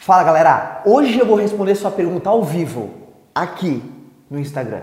Fala 0.00 0.24
galera, 0.24 0.80
hoje 0.86 1.18
eu 1.18 1.26
vou 1.26 1.36
responder 1.36 1.74
sua 1.74 1.90
pergunta 1.90 2.30
ao 2.30 2.42
vivo, 2.42 2.88
aqui 3.34 3.82
no 4.30 4.38
Instagram. 4.38 4.80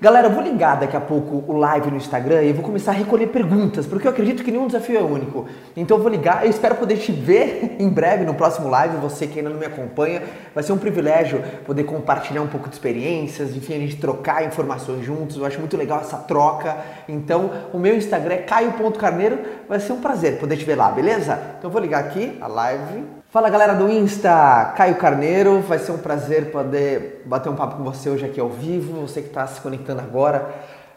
Galera, 0.00 0.28
eu 0.28 0.32
vou 0.32 0.42
ligar 0.42 0.80
daqui 0.80 0.96
a 0.96 1.00
pouco 1.00 1.44
o 1.46 1.58
live 1.58 1.90
no 1.90 1.98
Instagram 1.98 2.42
e 2.44 2.52
vou 2.54 2.64
começar 2.64 2.92
a 2.92 2.94
recolher 2.94 3.26
perguntas, 3.26 3.86
porque 3.86 4.06
eu 4.06 4.10
acredito 4.10 4.42
que 4.42 4.50
nenhum 4.50 4.66
desafio 4.66 4.98
é 4.98 5.02
único. 5.02 5.46
Então 5.76 5.98
eu 5.98 6.02
vou 6.02 6.10
ligar, 6.10 6.42
eu 6.42 6.50
espero 6.50 6.74
poder 6.76 6.96
te 6.96 7.12
ver 7.12 7.76
em 7.78 7.90
breve 7.90 8.24
no 8.24 8.32
próximo 8.32 8.70
live, 8.70 8.96
você 8.96 9.26
que 9.26 9.40
ainda 9.40 9.50
não 9.50 9.58
me 9.58 9.66
acompanha. 9.66 10.22
Vai 10.54 10.64
ser 10.64 10.72
um 10.72 10.78
privilégio 10.78 11.44
poder 11.66 11.84
compartilhar 11.84 12.40
um 12.40 12.48
pouco 12.48 12.66
de 12.66 12.76
experiências, 12.76 13.54
enfim, 13.54 13.74
a 13.74 13.78
gente 13.78 13.96
trocar 13.96 14.42
informações 14.42 15.04
juntos. 15.04 15.36
Eu 15.36 15.44
acho 15.44 15.58
muito 15.58 15.76
legal 15.76 16.00
essa 16.00 16.16
troca. 16.16 16.78
Então, 17.06 17.50
o 17.74 17.78
meu 17.78 17.94
Instagram 17.94 18.36
é 18.36 18.38
caio.carneiro. 18.38 19.38
Vai 19.68 19.80
ser 19.80 19.92
um 19.92 20.00
prazer 20.00 20.38
poder 20.38 20.56
te 20.56 20.64
ver 20.64 20.76
lá, 20.76 20.90
beleza? 20.90 21.38
Então 21.58 21.68
eu 21.68 21.70
vou 21.70 21.82
ligar 21.82 22.02
aqui 22.02 22.38
a 22.40 22.46
live 22.46 23.19
Fala 23.30 23.48
galera 23.48 23.74
do 23.74 23.88
Insta, 23.88 24.72
Caio 24.76 24.96
Carneiro, 24.96 25.60
vai 25.60 25.78
ser 25.78 25.92
um 25.92 25.98
prazer 25.98 26.50
poder 26.50 27.22
bater 27.24 27.48
um 27.48 27.54
papo 27.54 27.76
com 27.76 27.84
você 27.84 28.10
hoje 28.10 28.26
aqui 28.26 28.40
ao 28.40 28.48
vivo, 28.48 29.02
você 29.02 29.22
que 29.22 29.28
está 29.28 29.46
se 29.46 29.60
conectando 29.60 30.00
agora. 30.00 30.50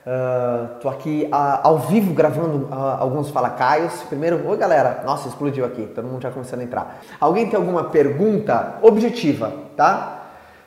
Uh, 0.03 0.89
aqui 0.89 1.29
uh, 1.31 1.59
ao 1.61 1.77
vivo 1.77 2.11
gravando 2.11 2.65
uh, 2.65 2.97
alguns 2.97 3.29
Fala 3.29 3.51
Caios. 3.51 4.01
Primeiro, 4.09 4.47
oi 4.47 4.57
galera, 4.57 5.03
nossa, 5.05 5.27
explodiu 5.27 5.63
aqui, 5.63 5.85
todo 5.93 6.07
mundo 6.07 6.23
já 6.23 6.31
começando 6.31 6.61
a 6.61 6.63
entrar. 6.63 7.01
Alguém 7.19 7.47
tem 7.47 7.55
alguma 7.55 7.83
pergunta 7.83 8.79
objetiva, 8.81 9.53
tá? 9.77 10.21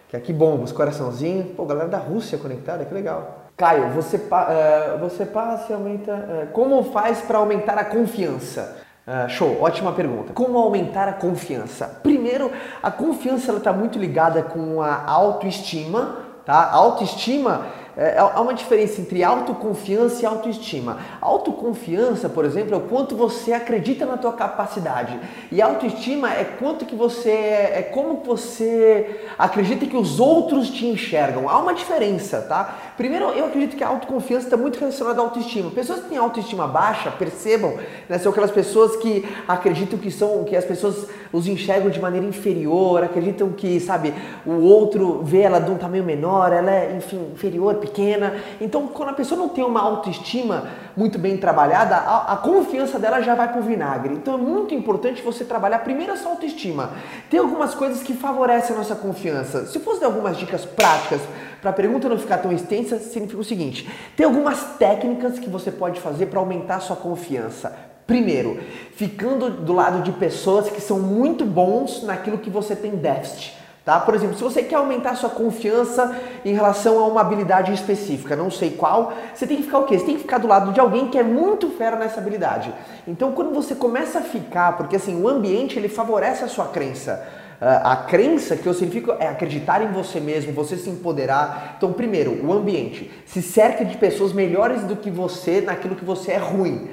Que 0.09 0.17
aqui 0.17 0.33
bomba, 0.33 0.63
os 0.63 0.71
coraçãozinhos. 0.71 1.49
Pô, 1.57 1.65
galera 1.65 1.89
da 1.89 1.99
Rússia 1.99 2.39
conectada, 2.39 2.85
que 2.85 2.95
legal. 2.95 3.39
Caio, 3.57 3.89
você, 3.89 4.19
uh, 4.19 4.99
você 5.01 5.27
passa 5.27 5.73
e 5.73 5.75
aumenta. 5.75 6.13
Uh, 6.13 6.47
como 6.53 6.85
faz 6.93 7.23
para 7.23 7.39
aumentar 7.39 7.77
a 7.77 7.85
confiança? 7.85 8.86
Uh, 9.07 9.29
show, 9.29 9.63
ótima 9.63 9.93
pergunta. 9.93 10.33
Como 10.33 10.59
aumentar 10.59 11.07
a 11.07 11.13
confiança? 11.13 11.87
Primeiro, 12.03 12.51
a 12.83 12.91
confiança 12.91 13.53
está 13.53 13.73
muito 13.73 14.01
ligada 14.01 14.43
com 14.43 14.83
a 14.83 15.09
autoestima, 15.09 16.19
tá? 16.45 16.55
A 16.55 16.75
autoestima 16.75 17.67
é, 17.97 18.19
há 18.19 18.41
uma 18.43 18.53
diferença 18.53 19.01
entre 19.01 19.25
autoconfiança 19.25 20.23
e 20.23 20.27
autoestima. 20.27 20.99
Autoconfiança, 21.19 22.29
por 22.29 22.45
exemplo, 22.45 22.75
é 22.75 22.77
o 22.77 22.83
quanto 22.83 23.17
você 23.17 23.55
acredita 23.55 24.05
na 24.05 24.19
tua 24.19 24.35
capacidade. 24.35 25.19
E 25.51 25.63
autoestima 25.63 26.31
é 26.31 26.45
quanto 26.45 26.85
que 26.85 26.95
você 26.95 27.31
é 27.31 27.91
como 27.91 28.23
você 28.23 29.31
acredita 29.39 29.87
que 29.87 29.97
os 29.97 30.21
outros 30.21 30.69
te 30.69 30.87
enxergam. 30.87 31.49
Há 31.49 31.59
uma 31.59 31.73
diferença, 31.73 32.43
tá? 32.43 32.86
Primeiro, 32.97 33.27
eu 33.27 33.45
acredito 33.45 33.77
que 33.77 33.85
a 33.85 33.89
autoconfiança 33.89 34.47
está 34.47 34.57
muito 34.57 34.79
relacionada 34.79 35.21
à 35.21 35.25
autoestima. 35.25 35.71
Pessoas 35.71 36.01
que 36.01 36.09
têm 36.09 36.17
autoestima 36.17 36.67
baixa, 36.67 37.11
percebam, 37.11 37.75
né, 38.09 38.19
são 38.19 38.33
aquelas 38.33 38.51
pessoas 38.51 38.97
que 38.97 39.23
acreditam 39.47 39.99
que 39.99 40.11
são 40.11 40.45
que 40.45 40.57
as 40.57 40.65
pessoas 40.65 41.07
os 41.31 41.47
enxergam 41.47 41.91
de 41.91 42.01
maneira 42.01 42.27
inferior, 42.27 43.05
acreditam 43.05 43.51
que, 43.51 43.79
sabe, 43.81 44.15
o 44.47 44.63
outro 44.63 45.21
vê 45.23 45.41
ela 45.41 45.61
de 45.61 45.71
um 45.71 45.77
tamanho 45.77 46.05
menor, 46.05 46.53
ela 46.53 46.71
é, 46.71 46.97
enfim, 46.97 47.33
inferior, 47.35 47.75
pequena. 47.75 48.35
Então, 48.61 48.87
quando 48.87 49.11
a 49.11 49.13
pessoa 49.13 49.39
não 49.39 49.51
tem 49.51 49.63
uma 49.63 49.83
autoestima 49.83 50.71
muito 50.97 51.19
bem 51.19 51.37
trabalhada, 51.37 51.97
a, 51.97 52.33
a 52.33 52.37
confiança 52.37 52.99
dela 52.99 53.21
já 53.21 53.35
vai 53.35 53.53
pro 53.53 53.61
vinagre. 53.61 54.15
Então, 54.15 54.35
é 54.35 54.39
muito 54.39 54.75
importante 54.75 55.21
você 55.21 55.45
trabalhar 55.45 55.81
primeiro 55.81 56.15
a 56.15 56.17
sua 56.17 56.31
autoestima. 56.31 56.93
Tem 57.29 57.39
algumas 57.39 57.75
coisas 57.75 58.03
que 58.03 58.15
favorecem 58.15 58.75
a 58.75 58.79
nossa 58.79 58.95
confiança. 58.95 59.67
Se 59.67 59.79
fosse 59.81 60.03
algumas 60.03 60.39
dicas 60.39 60.65
práticas 60.65 61.21
para 61.61 61.71
a 61.71 61.75
pergunta 61.75 62.09
não 62.09 62.19
ficar 62.19 62.39
tão 62.39 62.53
extensa, 62.53 62.99
significa 62.99 63.41
o 63.41 63.45
seguinte: 63.45 63.89
tem 64.17 64.27
algumas 64.27 64.77
técnicas 64.79 65.39
que 65.39 65.49
você 65.49 65.71
pode 65.71 66.01
fazer 66.01 66.27
para 66.27 66.41
aumentar 66.41 66.81
sua 66.81 66.97
confiança. 66.97 67.77
Primeiro, 68.07 68.61
ficando 68.95 69.51
do 69.51 69.73
lado 69.73 70.03
de 70.03 70.13
pessoas 70.13 70.69
que 70.71 70.81
são 70.81 71.01
muito 71.01 71.45
bons 71.45 72.05
naquilo 72.05 72.39
que 72.39 72.49
você 72.49 72.77
tem 72.77 72.93
déficit. 72.93 73.57
Tá? 73.87 74.01
Por 74.01 74.17
exemplo, 74.17 74.37
se 74.37 74.43
você 74.43 74.65
quer 74.65 74.75
aumentar 74.75 75.15
sua 75.15 75.31
confiança 75.31 76.13
em 76.45 76.53
relação 76.53 76.99
a 76.99 77.07
uma 77.07 77.21
habilidade 77.21 77.73
específica, 77.73 78.35
não 78.35 78.51
sei 78.51 78.73
qual, 78.73 79.13
você 79.33 79.47
tem 79.47 79.59
que 79.59 79.63
ficar 79.63 79.79
o 79.79 79.85
quê? 79.85 79.97
Você 79.97 80.07
tem 80.07 80.17
que 80.17 80.23
ficar 80.23 80.39
do 80.39 80.49
lado 80.49 80.73
de 80.73 80.81
alguém 80.81 81.07
que 81.07 81.17
é 81.17 81.23
muito 81.23 81.71
fera 81.71 81.97
nessa 81.97 82.19
habilidade. 82.19 82.75
Então, 83.07 83.31
quando 83.31 83.55
você 83.55 83.77
começa 83.77 84.19
a 84.19 84.23
ficar, 84.23 84.77
porque 84.77 84.97
assim, 84.97 85.23
o 85.23 85.29
ambiente 85.29 85.79
ele 85.79 85.89
favorece 85.89 86.43
a 86.43 86.49
sua 86.49 86.67
crença. 86.67 87.25
Ah, 87.61 87.93
a 87.93 87.97
crença 87.97 88.57
que 88.57 88.67
eu 88.67 88.75
significo 88.75 89.15
é 89.19 89.27
acreditar 89.27 89.83
em 89.83 89.93
você 89.93 90.21
mesmo, 90.21 90.53
você 90.53 90.77
se 90.77 90.91
empoderar. 90.91 91.75
Então, 91.77 91.93
primeiro, 91.93 92.45
o 92.47 92.53
ambiente. 92.53 93.11
Se 93.25 93.41
cerca 93.43 93.85
de 93.85 93.97
pessoas 93.97 94.33
melhores 94.33 94.83
do 94.83 94.97
que 94.97 95.11
você 95.11 95.61
naquilo 95.61 95.97
que 95.97 96.05
você 96.05 96.33
é 96.33 96.39
ruim. 96.39 96.89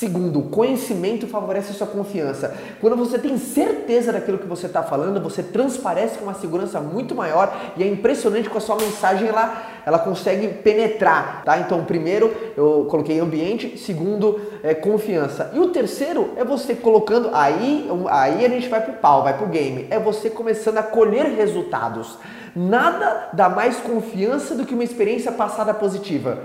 Segundo, 0.00 0.40
conhecimento 0.44 1.26
favorece 1.26 1.72
a 1.72 1.74
sua 1.74 1.86
confiança. 1.86 2.56
Quando 2.80 2.96
você 2.96 3.18
tem 3.18 3.36
certeza 3.36 4.10
daquilo 4.10 4.38
que 4.38 4.46
você 4.46 4.64
está 4.64 4.82
falando, 4.82 5.20
você 5.20 5.42
transparece 5.42 6.16
com 6.16 6.24
uma 6.24 6.32
segurança 6.32 6.80
muito 6.80 7.14
maior 7.14 7.54
e 7.76 7.82
é 7.82 7.86
impressionante 7.86 8.48
com 8.48 8.56
a 8.56 8.62
sua 8.62 8.76
mensagem 8.76 9.28
ela, 9.28 9.62
ela 9.84 9.98
consegue 9.98 10.48
penetrar, 10.48 11.42
tá? 11.44 11.58
Então, 11.58 11.84
primeiro 11.84 12.34
eu 12.56 12.86
coloquei 12.90 13.18
ambiente, 13.20 13.78
segundo 13.78 14.40
é 14.62 14.74
confiança. 14.74 15.50
E 15.54 15.58
o 15.58 15.68
terceiro 15.68 16.30
é 16.36 16.44
você 16.44 16.74
colocando 16.74 17.30
aí, 17.32 17.88
aí 18.08 18.44
a 18.44 18.48
gente 18.48 18.68
vai 18.68 18.80
pro 18.80 18.94
pau, 18.94 19.22
vai 19.22 19.36
pro 19.36 19.46
game. 19.46 19.86
É 19.90 19.98
você 19.98 20.30
começando 20.30 20.78
a 20.78 20.82
colher 20.82 21.26
resultados. 21.36 22.18
Nada 22.54 23.30
dá 23.32 23.48
mais 23.48 23.76
confiança 23.78 24.54
do 24.54 24.66
que 24.66 24.74
uma 24.74 24.84
experiência 24.84 25.32
passada 25.32 25.72
positiva. 25.72 26.38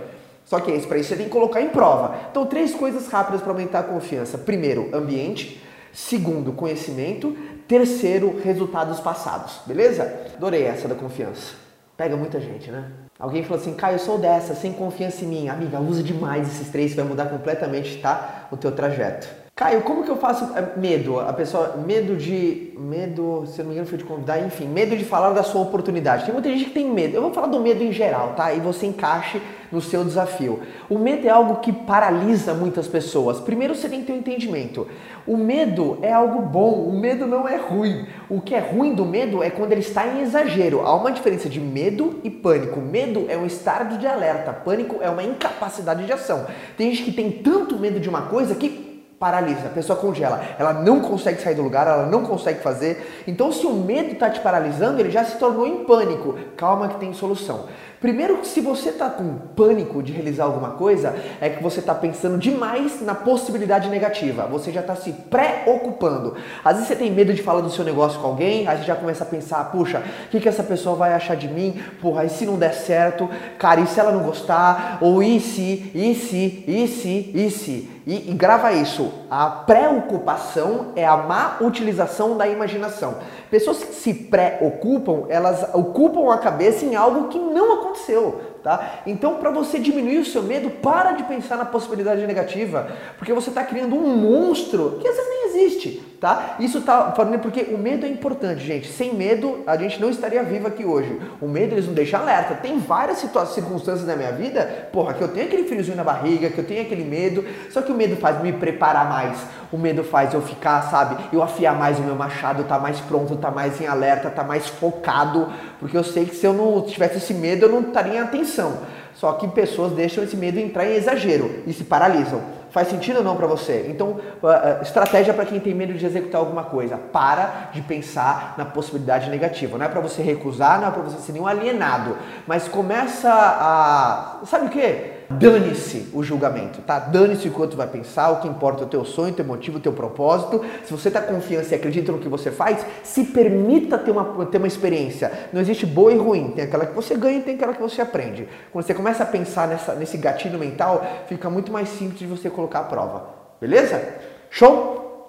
Só 0.45 0.59
que 0.59 0.72
isso 0.72 0.88
para 0.88 1.00
isso 1.00 1.09
você 1.09 1.16
tem 1.16 1.25
que 1.25 1.31
colocar 1.31 1.62
em 1.62 1.69
prova. 1.69 2.16
Então, 2.29 2.45
três 2.45 2.74
coisas 2.74 3.07
rápidas 3.07 3.41
para 3.41 3.51
aumentar 3.51 3.79
a 3.79 3.84
confiança. 3.84 4.38
Primeiro, 4.38 4.90
ambiente. 4.94 5.62
Segundo, 5.91 6.51
conhecimento. 6.51 7.35
Terceiro, 7.68 8.40
resultados 8.44 9.00
passados. 9.00 9.62
Beleza? 9.66 10.28
Adorei 10.35 10.63
essa 10.63 10.88
da 10.88 10.94
confiança. 10.94 11.56
Pega 11.97 12.16
muita 12.16 12.40
gente, 12.40 12.69
né? 12.69 13.04
Alguém 13.17 13.43
falou 13.43 13.61
assim, 13.61 13.73
Caio, 13.73 13.95
eu 13.95 13.99
sou 13.99 14.17
dessa, 14.17 14.53
sem 14.53 14.73
confiança 14.73 15.23
em 15.23 15.27
mim. 15.27 15.47
Amiga, 15.47 15.79
usa 15.79 16.03
demais 16.03 16.47
esses 16.47 16.69
três, 16.69 16.93
vai 16.93 17.05
mudar 17.05 17.27
completamente, 17.27 17.97
tá? 18.01 18.47
O 18.51 18.57
teu 18.57 18.73
trajeto. 18.73 19.44
Caio, 19.57 19.83
como 19.83 20.03
que 20.03 20.11
eu 20.11 20.17
faço 20.17 20.51
é, 20.53 20.77
medo? 20.77 21.17
A 21.17 21.31
pessoa, 21.31 21.77
medo 21.77 22.17
de, 22.17 22.73
medo, 22.77 23.45
se 23.47 23.59
não 23.59 23.67
me 23.67 23.71
engano 23.71 23.88
foi 23.88 23.97
de 23.97 24.03
convidar, 24.03 24.38
enfim, 24.45 24.67
medo 24.67 24.97
de 24.97 25.05
falar 25.05 25.29
da 25.29 25.43
sua 25.43 25.61
oportunidade. 25.61 26.25
Tem 26.25 26.33
muita 26.33 26.49
gente 26.49 26.66
que 26.66 26.71
tem 26.71 26.91
medo. 26.91 27.16
Eu 27.16 27.21
vou 27.21 27.31
falar 27.31 27.47
do 27.47 27.61
medo 27.61 27.81
em 27.81 27.94
geral, 27.94 28.33
tá? 28.33 28.51
E 28.51 28.59
você 28.59 28.85
encaixe 28.85 29.41
no 29.71 29.81
seu 29.81 30.03
desafio. 30.03 30.59
O 30.89 30.99
medo 30.99 31.25
é 31.25 31.29
algo 31.29 31.61
que 31.61 31.71
paralisa 31.71 32.53
muitas 32.53 32.85
pessoas. 32.85 33.39
Primeiro 33.39 33.73
você 33.73 33.88
tem 33.88 34.01
que 34.01 34.07
ter 34.07 34.11
um 34.11 34.17
entendimento. 34.17 34.89
O 35.25 35.38
medo 35.38 35.99
é 36.01 36.11
algo 36.11 36.41
bom, 36.41 36.73
o 36.73 36.91
medo 36.91 37.25
não 37.25 37.47
é 37.47 37.55
ruim. 37.55 38.05
O 38.29 38.41
que 38.41 38.53
é 38.53 38.59
ruim 38.59 38.94
do 38.94 39.05
medo 39.05 39.41
é 39.41 39.49
quando 39.49 39.71
ele 39.71 39.79
está 39.79 40.05
em 40.05 40.19
exagero. 40.21 40.81
Há 40.81 40.94
uma 40.94 41.13
diferença 41.13 41.47
de 41.47 41.61
medo 41.61 42.19
e 42.25 42.29
pânico. 42.29 42.81
Medo 42.81 43.25
é 43.29 43.38
um 43.38 43.45
estado 43.45 43.97
de 43.97 44.05
alerta, 44.05 44.51
pânico 44.51 44.97
é 44.99 45.09
uma 45.09 45.23
incapacidade 45.23 46.05
de 46.05 46.11
ação. 46.11 46.45
Tem 46.75 46.94
gente 46.94 47.05
que 47.05 47.13
tem 47.13 47.31
tanto 47.31 47.79
medo 47.79 48.01
de 48.01 48.09
uma 48.09 48.23
coisa 48.23 48.53
que 48.53 48.84
paralisa, 49.19 49.67
a 49.67 49.69
pessoa 49.69 49.97
congela, 49.97 50.43
ela 50.59 50.73
não 50.73 50.99
consegue 50.99 51.41
sair 51.41 51.55
do 51.55 51.61
lugar, 51.61 51.87
ela 51.87 52.05
não 52.05 52.23
consegue 52.23 52.59
fazer. 52.59 53.23
Então, 53.25 53.51
se 53.51 53.65
o 53.65 53.73
medo 53.73 54.11
está 54.11 54.29
te 54.29 54.39
paralisando, 54.41 54.99
ele 54.99 55.09
já 55.09 55.23
se 55.23 55.37
tornou 55.37 55.65
em 55.65 55.85
pânico. 55.85 56.37
Calma 56.57 56.89
que 56.89 56.99
tem 56.99 57.13
solução. 57.13 57.65
Primeiro, 58.01 58.45
se 58.45 58.59
você 58.61 58.89
está 58.89 59.09
com 59.09 59.35
pânico 59.55 60.03
de 60.03 60.11
realizar 60.11 60.43
alguma 60.43 60.71
coisa, 60.71 61.15
é 61.39 61.49
que 61.49 61.63
você 61.63 61.79
está 61.79 61.95
pensando 61.95 62.37
demais 62.37 63.01
na 63.01 63.15
possibilidade 63.15 63.89
negativa. 63.89 64.45
Você 64.47 64.71
já 64.71 64.81
está 64.81 64.95
se 64.95 65.11
preocupando. 65.11 66.35
Às 66.63 66.73
vezes 66.73 66.89
você 66.89 66.95
tem 66.95 67.09
medo 67.09 67.33
de 67.33 67.41
falar 67.41 67.61
do 67.61 67.71
seu 67.71 67.85
negócio 67.85 68.19
com 68.19 68.27
alguém, 68.27 68.67
aí 68.67 68.77
você 68.77 68.83
já 68.83 68.95
começa 68.95 69.23
a 69.23 69.27
pensar, 69.27 69.71
puxa, 69.71 70.03
o 70.25 70.29
que, 70.29 70.39
que 70.39 70.49
essa 70.49 70.61
pessoa 70.61 70.95
vai 70.95 71.13
achar 71.13 71.35
de 71.35 71.47
mim? 71.47 71.81
Porra, 72.01 72.25
e 72.25 72.29
se 72.29 72.45
não 72.45 72.59
der 72.59 72.73
certo? 72.73 73.29
Cara, 73.57 73.79
e 73.79 73.87
se 73.87 73.99
ela 73.99 74.11
não 74.11 74.21
gostar? 74.21 74.99
Ou 75.01 75.23
e 75.23 75.39
se, 75.39 75.91
e 75.95 76.13
se, 76.13 76.63
e 76.67 76.87
se, 76.87 77.31
e 77.33 77.49
se? 77.49 77.94
E, 78.05 78.31
e 78.31 78.33
grava 78.33 78.71
isso. 78.71 79.11
A 79.29 79.49
preocupação 79.49 80.91
é 80.95 81.05
a 81.05 81.17
má 81.17 81.57
utilização 81.61 82.38
da 82.38 82.47
imaginação. 82.47 83.16
Pessoas 83.49 83.83
que 83.83 83.93
se 83.93 84.13
preocupam, 84.13 85.25
elas 85.30 85.74
ocupam 85.74 86.31
a 86.31 86.38
cabeça 86.38 86.85
em 86.85 86.95
algo 86.95 87.30
que 87.30 87.39
não 87.39 87.74
aconteceu. 87.74 88.55
Tá? 88.65 89.03
Então, 89.06 89.35
para 89.35 89.51
você 89.51 89.77
diminuir 89.77 90.17
o 90.17 90.25
seu 90.25 90.41
medo, 90.41 90.71
para 90.71 91.12
de 91.12 91.21
pensar 91.25 91.56
na 91.56 91.65
possibilidade 91.65 92.25
negativa, 92.25 92.88
porque 93.15 93.31
você 93.31 93.50
está 93.50 93.63
criando 93.63 93.95
um 93.95 94.17
monstro 94.17 94.97
que 95.00 95.07
às 95.07 95.15
vezes 95.15 95.29
nem 95.29 95.45
existe, 95.50 96.03
tá? 96.19 96.56
Isso 96.59 96.81
tá 96.81 97.13
falando 97.15 97.38
porque 97.38 97.62
o 97.71 97.77
medo 97.77 98.07
é 98.07 98.09
importante, 98.09 98.65
gente. 98.65 98.88
Sem 98.88 99.13
medo, 99.13 99.62
a 99.67 99.77
gente 99.77 100.01
não 100.01 100.09
estaria 100.09 100.41
vivo 100.41 100.65
aqui 100.65 100.83
hoje. 100.83 101.21
O 101.39 101.47
medo 101.47 101.75
eles 101.75 101.85
não 101.85 101.94
deixam 101.94 102.19
alerta. 102.21 102.56
Tem 102.56 102.79
várias 102.79 103.19
circunstâncias 103.19 104.07
na 104.07 104.15
minha 104.15 104.31
vida, 104.31 104.89
porra, 104.91 105.13
que 105.13 105.21
eu 105.21 105.27
tenho 105.27 105.45
aquele 105.45 105.65
friozinho 105.65 105.97
na 105.97 106.03
barriga, 106.03 106.50
que 106.50 106.57
eu 106.57 106.65
tenho 106.65 106.81
aquele 106.81 107.03
medo, 107.03 107.45
só 107.69 107.83
que 107.83 107.91
o 107.91 107.95
medo 107.95 108.15
faz 108.15 108.41
me 108.41 108.51
preparar 108.51 109.07
mais. 109.07 109.38
O 109.71 109.77
medo 109.77 110.03
faz 110.03 110.33
eu 110.33 110.41
ficar, 110.41 110.81
sabe, 110.83 111.17
eu 111.31 111.41
afiar 111.41 111.75
mais 111.75 112.00
o 112.00 112.03
meu 112.03 112.15
machado, 112.15 112.63
tá 112.63 112.77
mais 112.79 113.00
pronto, 113.00 113.35
tá 113.35 113.51
mais 113.51 113.79
em 113.81 113.88
alerta, 113.88 114.29
tá 114.29 114.44
mais 114.44 114.67
focado, 114.67 115.51
porque 115.79 115.97
eu 115.97 116.03
sei 116.03 116.25
que 116.25 116.35
se 116.35 116.45
eu 116.45 116.53
não 116.53 116.81
tivesse 116.81 117.17
esse 117.17 117.33
medo, 117.33 117.65
eu 117.65 117.69
não 117.69 117.81
estaria 117.81 118.15
em 118.15 118.19
atenção. 118.19 118.79
Só 119.15 119.31
que 119.33 119.47
pessoas 119.47 119.94
deixam 119.94 120.23
esse 120.23 120.35
medo 120.35 120.59
entrar 120.59 120.85
em 120.85 120.95
exagero 120.95 121.63
e 121.65 121.73
se 121.73 121.85
paralisam. 121.85 122.41
Faz 122.69 122.89
sentido 122.89 123.19
ou 123.19 123.23
não 123.23 123.38
para 123.38 123.47
você? 123.47 123.85
Então, 123.89 124.09
uh, 124.44 124.81
estratégia 124.81 125.33
para 125.33 125.45
quem 125.45 125.62
tem 125.62 125.73
medo 125.73 125.94
de 125.94 126.06
executar 126.06 126.41
alguma 126.41 126.65
coisa. 126.65 126.97
Para 126.97 127.69
de 127.71 127.81
pensar 127.81 128.53
na 128.57 128.65
possibilidade 128.65 129.29
negativa. 129.29 129.77
Não 129.77 129.85
é 129.85 129.88
para 129.88 130.01
você 130.01 130.21
recusar, 130.21 130.81
não 130.81 130.89
é 130.89 130.91
para 130.91 131.01
você 131.01 131.18
ser 131.19 131.31
nenhum 131.31 131.47
alienado. 131.47 132.18
Mas 132.45 132.68
começa 132.68 133.31
a. 133.31 134.41
Sabe 134.45 134.65
o 134.65 134.69
que? 134.69 135.14
Dane-se 135.37 136.09
o 136.13 136.23
julgamento, 136.23 136.81
tá? 136.81 136.99
Dane-se 136.99 137.47
o 137.47 137.51
que 137.51 137.61
outro 137.61 137.77
vai 137.77 137.87
pensar, 137.87 138.31
o 138.31 138.41
que 138.41 138.47
importa 138.47 138.83
é 138.83 138.85
o 138.85 138.89
teu 138.89 139.05
sonho, 139.05 139.31
o 139.33 139.35
teu 139.35 139.45
motivo, 139.45 139.77
o 139.77 139.81
teu 139.81 139.93
propósito. 139.93 140.63
Se 140.85 140.91
você 140.91 141.07
está 141.07 141.21
confiante 141.21 141.71
e 141.71 141.75
acredita 141.75 142.11
no 142.11 142.19
que 142.19 142.29
você 142.29 142.51
faz, 142.51 142.85
se 143.03 143.23
permita 143.25 143.97
ter 143.97 144.11
uma, 144.11 144.45
ter 144.45 144.57
uma 144.57 144.67
experiência. 144.67 145.31
Não 145.51 145.61
existe 145.61 145.85
boa 145.85 146.11
e 146.11 146.17
ruim, 146.17 146.51
tem 146.51 146.65
aquela 146.65 146.85
que 146.85 146.93
você 146.93 147.15
ganha 147.15 147.39
e 147.39 147.41
tem 147.41 147.55
aquela 147.55 147.73
que 147.73 147.81
você 147.81 148.01
aprende. 148.01 148.47
Quando 148.71 148.85
você 148.85 148.93
começa 148.93 149.23
a 149.23 149.25
pensar 149.25 149.67
nessa, 149.67 149.93
nesse 149.95 150.17
gatilho 150.17 150.59
mental, 150.59 151.05
fica 151.27 151.49
muito 151.49 151.71
mais 151.71 151.89
simples 151.89 152.19
de 152.19 152.27
você 152.27 152.49
colocar 152.49 152.79
a 152.79 152.83
prova. 152.83 153.29
Beleza? 153.59 154.01
Show? 154.49 155.27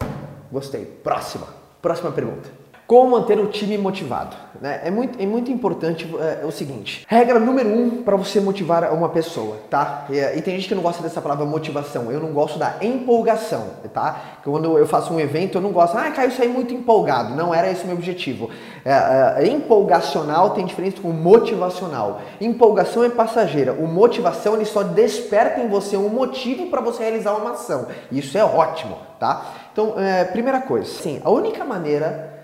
Gostei. 0.51 0.85
Próxima. 0.85 1.47
Próxima 1.81 2.11
pergunta. 2.13 2.66
Como 2.87 3.11
manter 3.11 3.39
o 3.41 3.49
time 3.49 3.77
motivado? 3.77 4.37
Né? 4.61 4.81
É, 4.85 4.91
muito, 4.91 5.21
é 5.21 5.27
muito 5.27 5.51
importante 5.51 6.09
é, 6.21 6.41
é 6.43 6.47
o 6.47 6.53
seguinte: 6.53 7.05
regra 7.09 7.39
número 7.39 7.69
um 7.69 8.03
para 8.03 8.17
você 8.17 8.41
motivar 8.41 8.93
uma 8.93 9.09
pessoa, 9.09 9.57
tá? 9.69 10.07
E, 10.09 10.39
e, 10.39 10.43
tem 10.43 10.55
gente 10.55 10.69
que 10.69 10.75
não 10.75 10.83
gosta 10.83 11.03
dessa 11.03 11.21
palavra 11.21 11.45
motivação. 11.45 12.13
Eu 12.13 12.21
não 12.21 12.33
gosto 12.33 12.59
da 12.59 12.77
empolgação, 12.81 13.71
tá? 13.93 14.39
Quando 14.45 14.79
eu 14.79 14.87
faço 14.87 15.13
um 15.13 15.19
evento, 15.19 15.59
eu 15.59 15.63
não 15.63 15.73
gosto, 15.73 15.99
ah, 15.99 16.11
Caio, 16.13 16.31
saí 16.31 16.49
muito 16.49 16.73
empolgado. 16.73 17.35
Não 17.35 17.53
era 17.53 17.69
esse 17.71 17.83
o 17.83 17.87
meu 17.87 17.97
objetivo. 17.97 18.51
É, 18.85 19.43
é, 19.43 19.49
empolgacional 19.49 20.51
tem 20.51 20.65
diferença 20.65 21.01
com 21.03 21.11
motivacional. 21.11 22.21
Empolgação 22.41 23.03
é 23.03 23.09
passageira. 23.09 23.73
O 23.73 23.89
motivação 23.89 24.55
ele 24.55 24.65
só 24.65 24.85
desperta 24.85 25.61
em 25.61 25.69
você 25.69 25.97
um 25.97 26.09
motivo 26.09 26.67
para 26.67 26.81
você 26.81 27.03
realizar 27.03 27.35
uma 27.35 27.51
ação. 27.51 27.89
Isso 28.13 28.39
é 28.39 28.45
ótimo, 28.45 28.97
tá? 29.19 29.45
Então, 29.73 29.95
é, 29.99 30.25
primeira 30.25 30.61
coisa, 30.61 30.87
sim, 30.87 31.21
a 31.25 31.31
única 31.31 31.65
maneira 31.65 32.36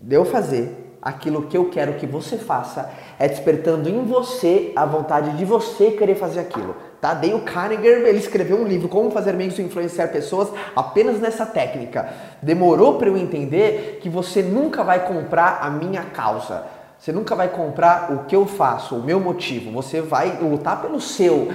de 0.00 0.14
eu 0.14 0.24
fazer 0.24 0.84
aquilo 1.00 1.42
que 1.42 1.56
eu 1.56 1.70
quero 1.70 1.94
que 1.94 2.06
você 2.06 2.36
faça 2.36 2.90
é 3.18 3.28
despertando 3.28 3.88
em 3.88 4.04
você 4.04 4.72
a 4.74 4.84
vontade 4.84 5.36
de 5.36 5.44
você 5.44 5.92
querer 5.92 6.16
fazer 6.16 6.40
aquilo. 6.40 6.74
Tá? 7.00 7.14
Dale 7.14 7.40
Carnegie, 7.42 7.86
ele 7.86 8.18
escreveu 8.18 8.56
um 8.56 8.66
livro 8.66 8.88
Como 8.88 9.10
fazer 9.10 9.30
amigos 9.30 9.58
e 9.58 9.62
influenciar 9.62 10.08
pessoas 10.08 10.48
apenas 10.74 11.20
nessa 11.20 11.46
técnica. 11.46 12.08
Demorou 12.42 12.98
para 12.98 13.08
eu 13.08 13.16
entender 13.16 14.00
que 14.02 14.08
você 14.08 14.42
nunca 14.42 14.82
vai 14.82 15.06
comprar 15.06 15.60
a 15.62 15.70
minha 15.70 16.02
causa. 16.02 16.64
Você 16.98 17.12
nunca 17.12 17.36
vai 17.36 17.48
comprar 17.48 18.10
o 18.10 18.24
que 18.24 18.34
eu 18.34 18.46
faço, 18.46 18.96
o 18.96 19.02
meu 19.02 19.20
motivo. 19.20 19.70
Você 19.70 20.00
vai 20.00 20.38
lutar 20.40 20.80
pelo 20.80 21.00
seu. 21.00 21.52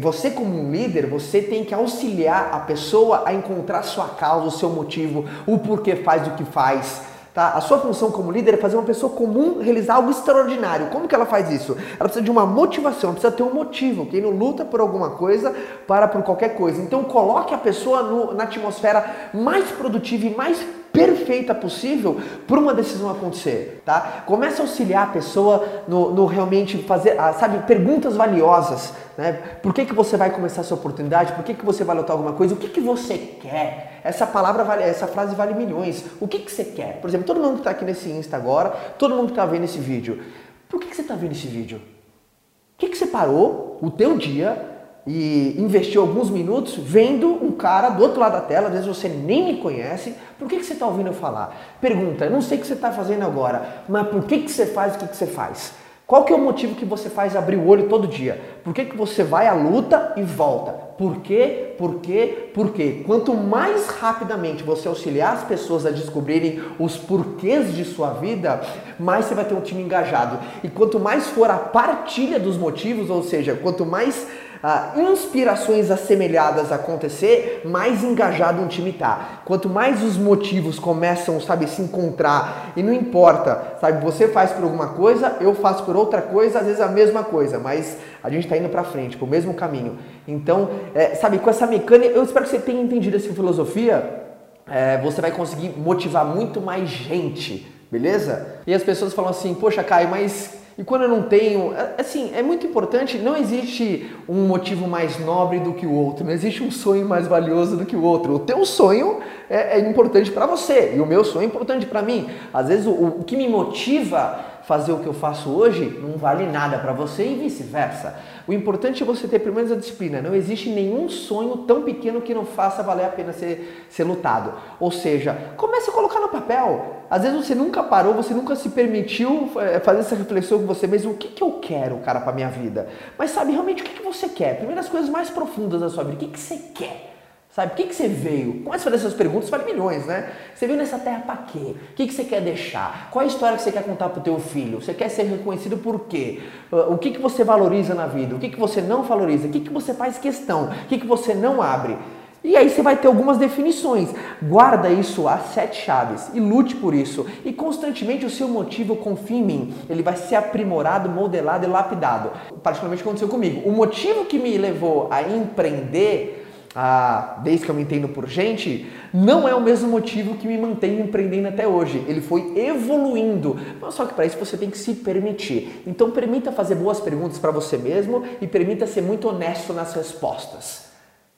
Você 0.00 0.30
como 0.30 0.56
um 0.56 0.70
líder, 0.70 1.06
você 1.06 1.42
tem 1.42 1.64
que 1.64 1.74
auxiliar 1.74 2.50
a 2.52 2.60
pessoa 2.60 3.24
a 3.26 3.34
encontrar 3.34 3.82
sua 3.82 4.08
causa, 4.08 4.46
o 4.46 4.52
seu 4.52 4.70
motivo, 4.70 5.24
o 5.46 5.58
porquê 5.58 5.96
faz 5.96 6.26
o 6.28 6.30
que 6.30 6.44
faz. 6.44 7.13
Tá? 7.34 7.48
A 7.54 7.60
sua 7.60 7.78
função 7.78 8.12
como 8.12 8.30
líder 8.30 8.54
é 8.54 8.56
fazer 8.56 8.76
uma 8.76 8.84
pessoa 8.84 9.12
comum 9.12 9.58
realizar 9.60 9.96
algo 9.96 10.08
extraordinário. 10.08 10.86
Como 10.90 11.08
que 11.08 11.14
ela 11.16 11.26
faz 11.26 11.50
isso? 11.50 11.76
Ela 11.98 12.08
precisa 12.08 12.22
de 12.22 12.30
uma 12.30 12.46
motivação, 12.46 13.10
precisa 13.10 13.32
ter 13.32 13.42
um 13.42 13.52
motivo. 13.52 14.06
Quem 14.06 14.20
não 14.20 14.30
luta 14.30 14.64
por 14.64 14.78
alguma 14.78 15.10
coisa, 15.10 15.52
para 15.84 16.06
por 16.06 16.22
qualquer 16.22 16.50
coisa. 16.50 16.80
Então 16.80 17.02
coloque 17.02 17.52
a 17.52 17.58
pessoa 17.58 18.04
no, 18.04 18.34
na 18.34 18.44
atmosfera 18.44 19.30
mais 19.34 19.68
produtiva 19.72 20.26
e 20.26 20.34
mais 20.34 20.64
perfeita 20.94 21.52
possível 21.52 22.20
para 22.46 22.60
uma 22.60 22.72
decisão 22.72 23.10
acontecer, 23.10 23.82
tá? 23.84 24.22
Comece 24.24 24.60
a 24.60 24.64
auxiliar 24.64 25.08
a 25.08 25.10
pessoa 25.10 25.82
no, 25.88 26.12
no 26.12 26.24
realmente 26.24 26.78
fazer, 26.84 27.18
ah, 27.18 27.32
sabe, 27.32 27.66
perguntas 27.66 28.14
valiosas, 28.14 28.94
né? 29.18 29.32
Por 29.60 29.74
que, 29.74 29.84
que 29.84 29.92
você 29.92 30.16
vai 30.16 30.30
começar 30.30 30.60
essa 30.60 30.72
oportunidade? 30.72 31.32
Por 31.32 31.42
que, 31.42 31.52
que 31.52 31.66
você 31.66 31.82
vai 31.82 31.96
lutar 31.96 32.12
alguma 32.12 32.34
coisa? 32.34 32.54
O 32.54 32.56
que, 32.56 32.68
que 32.68 32.80
você 32.80 33.18
quer? 33.18 34.00
Essa 34.04 34.24
palavra 34.24 34.62
vale, 34.62 34.84
essa 34.84 35.08
frase 35.08 35.34
vale 35.34 35.52
milhões. 35.52 36.04
O 36.20 36.28
que, 36.28 36.38
que 36.38 36.52
você 36.52 36.62
quer? 36.62 37.00
Por 37.00 37.10
exemplo, 37.10 37.26
todo 37.26 37.40
mundo 37.40 37.54
que 37.54 37.60
está 37.60 37.72
aqui 37.72 37.84
nesse 37.84 38.08
Insta 38.08 38.36
agora, 38.36 38.70
todo 38.96 39.16
mundo 39.16 39.26
que 39.26 39.32
está 39.32 39.44
vendo 39.44 39.64
esse 39.64 39.78
vídeo, 39.78 40.22
por 40.68 40.78
que, 40.78 40.86
que 40.86 40.94
você 40.94 41.02
está 41.02 41.16
vendo 41.16 41.32
esse 41.32 41.48
vídeo? 41.48 41.78
O 41.78 42.78
que, 42.78 42.88
que 42.88 42.96
você 42.96 43.06
parou 43.06 43.78
o 43.82 43.90
teu 43.90 44.16
dia 44.16 44.74
e 45.06 45.54
investiu 45.58 46.00
alguns 46.00 46.30
minutos 46.30 46.76
vendo 46.76 47.28
um 47.28 47.52
cara 47.52 47.90
do 47.90 48.02
outro 48.02 48.18
lado 48.18 48.32
da 48.32 48.40
tela, 48.40 48.68
às 48.68 48.72
vezes 48.72 48.86
você 48.86 49.08
nem 49.08 49.44
me 49.44 49.60
conhece, 49.60 50.14
por 50.44 50.50
que, 50.50 50.58
que 50.58 50.66
você 50.66 50.74
está 50.74 50.86
ouvindo 50.86 51.06
eu 51.06 51.14
falar? 51.14 51.56
Pergunta, 51.80 52.28
não 52.28 52.42
sei 52.42 52.58
o 52.58 52.60
que 52.60 52.66
você 52.66 52.74
está 52.74 52.92
fazendo 52.92 53.24
agora, 53.24 53.84
mas 53.88 54.08
por 54.08 54.24
que, 54.24 54.40
que 54.40 54.50
você 54.50 54.66
faz 54.66 54.94
o 54.94 54.98
que, 54.98 55.08
que 55.08 55.16
você 55.16 55.26
faz? 55.26 55.72
Qual 56.06 56.22
que 56.22 56.34
é 56.34 56.36
o 56.36 56.38
motivo 56.38 56.74
que 56.74 56.84
você 56.84 57.08
faz 57.08 57.34
abrir 57.34 57.56
o 57.56 57.66
olho 57.66 57.88
todo 57.88 58.06
dia? 58.06 58.38
Por 58.62 58.74
que, 58.74 58.84
que 58.84 58.94
você 58.94 59.24
vai 59.24 59.46
à 59.46 59.54
luta 59.54 60.12
e 60.18 60.22
volta? 60.22 60.72
Por 60.98 61.20
quê? 61.22 61.74
Por 61.78 61.94
quê? 62.00 62.50
Por 62.52 62.72
quê? 62.72 63.02
Quanto 63.06 63.32
mais 63.32 63.88
rapidamente 63.88 64.62
você 64.62 64.86
auxiliar 64.86 65.32
as 65.32 65.44
pessoas 65.44 65.86
a 65.86 65.90
descobrirem 65.90 66.62
os 66.78 66.98
porquês 66.98 67.74
de 67.74 67.86
sua 67.86 68.10
vida, 68.10 68.60
mais 69.00 69.24
você 69.24 69.34
vai 69.34 69.46
ter 69.46 69.54
um 69.54 69.62
time 69.62 69.82
engajado. 69.82 70.38
E 70.62 70.68
quanto 70.68 71.00
mais 71.00 71.28
for 71.28 71.50
a 71.50 71.56
partilha 71.56 72.38
dos 72.38 72.58
motivos, 72.58 73.08
ou 73.08 73.22
seja, 73.22 73.58
quanto 73.60 73.86
mais 73.86 74.28
ah, 74.66 74.94
inspirações 74.96 75.90
assemelhadas 75.90 76.72
acontecer, 76.72 77.60
mais 77.66 78.02
engajado 78.02 78.62
um 78.62 78.66
time 78.66 78.94
tá. 78.94 79.42
Quanto 79.44 79.68
mais 79.68 80.02
os 80.02 80.16
motivos 80.16 80.78
começam, 80.78 81.38
sabe, 81.38 81.68
se 81.68 81.82
encontrar, 81.82 82.72
e 82.74 82.82
não 82.82 82.90
importa, 82.90 83.76
sabe, 83.78 84.02
você 84.02 84.26
faz 84.26 84.52
por 84.52 84.64
alguma 84.64 84.88
coisa, 84.94 85.36
eu 85.38 85.54
faço 85.54 85.84
por 85.84 85.94
outra 85.94 86.22
coisa, 86.22 86.60
às 86.60 86.64
vezes 86.64 86.80
a 86.80 86.88
mesma 86.88 87.22
coisa, 87.22 87.58
mas 87.58 87.98
a 88.22 88.30
gente 88.30 88.44
está 88.44 88.56
indo 88.56 88.70
para 88.70 88.82
frente, 88.84 89.18
para 89.18 89.26
o 89.26 89.28
mesmo 89.28 89.52
caminho. 89.52 89.98
Então, 90.26 90.70
é, 90.94 91.14
sabe, 91.14 91.36
com 91.36 91.50
essa 91.50 91.66
mecânica, 91.66 92.14
eu 92.14 92.22
espero 92.22 92.46
que 92.46 92.50
você 92.50 92.58
tenha 92.58 92.80
entendido 92.80 93.18
essa 93.18 93.34
filosofia, 93.34 94.22
é, 94.66 94.96
você 94.96 95.20
vai 95.20 95.30
conseguir 95.30 95.74
motivar 95.76 96.24
muito 96.24 96.58
mais 96.62 96.88
gente, 96.88 97.70
beleza? 97.92 98.60
E 98.66 98.72
as 98.72 98.82
pessoas 98.82 99.12
falam 99.12 99.30
assim, 99.30 99.52
poxa, 99.52 99.84
Caio, 99.84 100.08
mas 100.08 100.63
e 100.76 100.82
quando 100.82 101.02
eu 101.02 101.08
não 101.08 101.22
tenho, 101.22 101.72
assim, 101.96 102.32
é 102.34 102.42
muito 102.42 102.66
importante, 102.66 103.16
não 103.18 103.36
existe 103.36 104.10
um 104.28 104.46
motivo 104.46 104.88
mais 104.88 105.18
nobre 105.20 105.60
do 105.60 105.72
que 105.72 105.86
o 105.86 105.92
outro, 105.92 106.24
não 106.24 106.32
existe 106.32 106.64
um 106.64 106.70
sonho 106.70 107.06
mais 107.06 107.28
valioso 107.28 107.76
do 107.76 107.86
que 107.86 107.94
o 107.94 108.02
outro. 108.02 108.34
O 108.34 108.38
teu 108.40 108.64
sonho 108.64 109.20
é, 109.48 109.78
é 109.78 109.88
importante 109.88 110.32
para 110.32 110.46
você 110.46 110.94
e 110.96 111.00
o 111.00 111.06
meu 111.06 111.22
sonho 111.22 111.44
é 111.44 111.46
importante 111.46 111.86
para 111.86 112.02
mim. 112.02 112.28
Às 112.52 112.68
vezes 112.68 112.86
o, 112.86 112.90
o 112.90 113.24
que 113.24 113.36
me 113.36 113.48
motiva 113.48 114.53
fazer 114.66 114.92
o 114.92 114.98
que 114.98 115.06
eu 115.06 115.12
faço 115.12 115.50
hoje 115.50 115.98
não 116.02 116.16
vale 116.16 116.46
nada 116.46 116.78
para 116.78 116.92
você 116.92 117.24
e 117.26 117.34
vice-versa. 117.34 118.18
O 118.46 118.52
importante 118.52 119.02
é 119.02 119.06
você 119.06 119.28
ter 119.28 119.38
pelo 119.38 119.54
menos 119.54 119.70
a 119.70 119.76
disciplina. 119.76 120.20
Não 120.20 120.34
existe 120.34 120.68
nenhum 120.68 121.08
sonho 121.08 121.58
tão 121.58 121.82
pequeno 121.82 122.20
que 122.20 122.34
não 122.34 122.44
faça 122.44 122.82
valer 122.82 123.06
a 123.06 123.08
pena 123.08 123.32
ser, 123.32 123.86
ser 123.88 124.04
lutado. 124.04 124.52
Ou 124.80 124.90
seja, 124.90 125.36
comece 125.56 125.90
a 125.90 125.92
colocar 125.92 126.20
no 126.20 126.28
papel. 126.28 127.04
Às 127.10 127.22
vezes 127.22 127.46
você 127.46 127.54
nunca 127.54 127.82
parou, 127.82 128.14
você 128.14 128.34
nunca 128.34 128.56
se 128.56 128.70
permitiu 128.70 129.50
eh, 129.56 129.80
fazer 129.80 130.00
essa 130.00 130.16
reflexão 130.16 130.58
com 130.58 130.66
você 130.66 130.86
mesmo. 130.86 131.12
O 131.12 131.16
que, 131.16 131.28
que 131.28 131.42
eu 131.42 131.52
quero, 131.60 131.98
cara, 131.98 132.20
para 132.20 132.32
minha 132.32 132.48
vida? 132.48 132.88
Mas 133.18 133.30
sabe 133.30 133.52
realmente 133.52 133.82
o 133.82 133.84
que, 133.86 133.94
que 133.94 134.02
você 134.02 134.28
quer? 134.28 134.56
Primeiras 134.56 134.88
coisas 134.88 135.08
mais 135.08 135.30
profundas 135.30 135.80
da 135.80 135.88
sua 135.88 136.04
vida. 136.04 136.16
O 136.16 136.18
que, 136.18 136.28
que 136.28 136.40
você 136.40 136.56
quer? 136.74 137.13
Sabe, 137.54 137.70
por 137.70 137.76
que, 137.76 137.84
que 137.84 137.94
você 137.94 138.08
veio? 138.08 138.64
Comece 138.64 138.82
a 138.82 138.90
fazer 138.90 138.96
essas 138.96 139.14
perguntas, 139.14 139.48
vale 139.48 139.64
milhões, 139.64 140.04
né? 140.06 140.28
Você 140.52 140.66
veio 140.66 140.76
nessa 140.76 140.98
terra 140.98 141.20
para 141.20 141.36
quê? 141.36 141.76
O 141.92 141.94
que, 141.94 142.08
que 142.08 142.12
você 142.12 142.24
quer 142.24 142.40
deixar? 142.40 143.10
Qual 143.12 143.24
a 143.24 143.28
história 143.28 143.56
que 143.56 143.62
você 143.62 143.70
quer 143.70 143.84
contar 143.84 144.08
para 144.08 144.18
o 144.18 144.22
teu 144.24 144.40
filho? 144.40 144.82
Você 144.82 144.92
quer 144.92 145.08
ser 145.08 145.22
reconhecido 145.22 145.76
por 145.76 146.00
quê? 146.06 146.40
Uh, 146.72 146.92
o 146.92 146.98
que, 146.98 147.12
que 147.12 147.20
você 147.20 147.44
valoriza 147.44 147.94
na 147.94 148.08
vida? 148.08 148.34
O 148.34 148.40
que, 148.40 148.48
que 148.48 148.58
você 148.58 148.80
não 148.80 149.04
valoriza? 149.04 149.46
O 149.46 149.50
que, 149.52 149.60
que 149.60 149.72
você 149.72 149.94
faz 149.94 150.18
questão? 150.18 150.64
O 150.64 150.86
que, 150.88 150.98
que 150.98 151.06
você 151.06 151.32
não 151.32 151.62
abre? 151.62 151.96
E 152.42 152.56
aí 152.56 152.68
você 152.68 152.82
vai 152.82 152.96
ter 152.96 153.06
algumas 153.06 153.38
definições. 153.38 154.08
Guarda 154.42 154.88
isso 154.88 155.28
a 155.28 155.38
sete 155.38 155.80
chaves 155.80 156.30
e 156.34 156.40
lute 156.40 156.74
por 156.74 156.92
isso. 156.92 157.24
E 157.44 157.52
constantemente 157.52 158.26
o 158.26 158.30
seu 158.30 158.48
motivo, 158.48 158.96
confia 158.96 159.38
em 159.38 159.44
mim, 159.44 159.74
ele 159.88 160.02
vai 160.02 160.16
ser 160.16 160.34
aprimorado, 160.34 161.08
modelado 161.08 161.64
e 161.64 161.68
lapidado. 161.68 162.32
Particularmente 162.64 163.02
aconteceu 163.02 163.28
comigo. 163.28 163.66
O 163.66 163.70
motivo 163.70 164.24
que 164.24 164.40
me 164.40 164.58
levou 164.58 165.06
a 165.08 165.22
empreender 165.22 166.43
ah, 166.74 167.40
desde 167.44 167.64
que 167.64 167.70
eu 167.70 167.74
me 167.74 167.82
entendo 167.82 168.08
por 168.08 168.28
gente, 168.28 168.90
não 169.12 169.46
é 169.46 169.54
o 169.54 169.60
mesmo 169.60 169.88
motivo 169.88 170.34
que 170.34 170.46
me 170.48 170.58
mantém 170.58 171.00
empreendendo 171.00 171.48
até 171.48 171.68
hoje. 171.68 172.04
Ele 172.08 172.20
foi 172.20 172.58
evoluindo. 172.58 173.56
Só 173.90 174.04
que 174.04 174.14
para 174.14 174.26
isso 174.26 174.36
você 174.36 174.56
tem 174.56 174.68
que 174.68 174.78
se 174.78 174.94
permitir. 174.94 175.82
Então 175.86 176.10
permita 176.10 176.50
fazer 176.50 176.74
boas 176.74 176.98
perguntas 176.98 177.38
para 177.38 177.52
você 177.52 177.78
mesmo 177.78 178.24
e 178.40 178.46
permita 178.46 178.86
ser 178.86 179.02
muito 179.02 179.28
honesto 179.28 179.72
nas 179.72 179.94
respostas. 179.94 180.86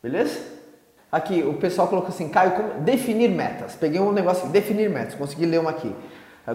Beleza? 0.02 0.40
Aqui, 1.12 1.43
o 1.43 1.55
pessoal 1.55 1.87
colocou 1.88 2.09
assim, 2.09 2.28
Caio, 2.28 2.52
como 2.52 2.81
definir 2.81 3.28
metas. 3.28 3.75
Peguei 3.75 4.00
um 4.00 4.12
negócio, 4.12 4.49
definir 4.49 4.88
metas, 4.88 5.14
consegui 5.14 5.47
ler 5.47 5.61
uma 5.61 5.71
aqui. 5.71 5.95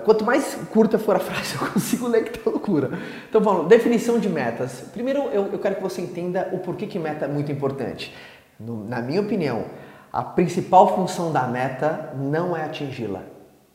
Quanto 0.06 0.24
mais 0.24 0.56
curta 0.72 0.98
for 0.98 1.18
a 1.18 1.20
frase, 1.20 1.56
eu 1.60 1.68
consigo 1.68 2.08
ler 2.08 2.24
que 2.24 2.40
tá 2.40 2.50
loucura. 2.50 2.92
Então 3.30 3.42
vamos, 3.42 3.68
definição 3.68 4.20
de 4.20 4.30
metas. 4.30 4.86
Primeiro, 4.94 5.24
eu, 5.34 5.50
eu 5.52 5.60
quero 5.60 5.76
que 5.76 5.84
você 5.84 6.02
entenda 6.02 6.50
o 6.54 6.60
porquê 6.60 6.88
que 6.88 6.98
meta 6.98 7.26
é 7.26 7.28
muito 7.28 7.52
importante. 7.52 8.14
No, 8.66 8.88
na 8.88 9.02
minha 9.02 9.22
opinião, 9.22 9.66
a 10.14 10.22
principal 10.22 10.96
função 10.96 11.32
da 11.32 11.48
meta 11.48 12.14
não 12.16 12.56
é 12.56 12.64
atingi-la. 12.64 13.22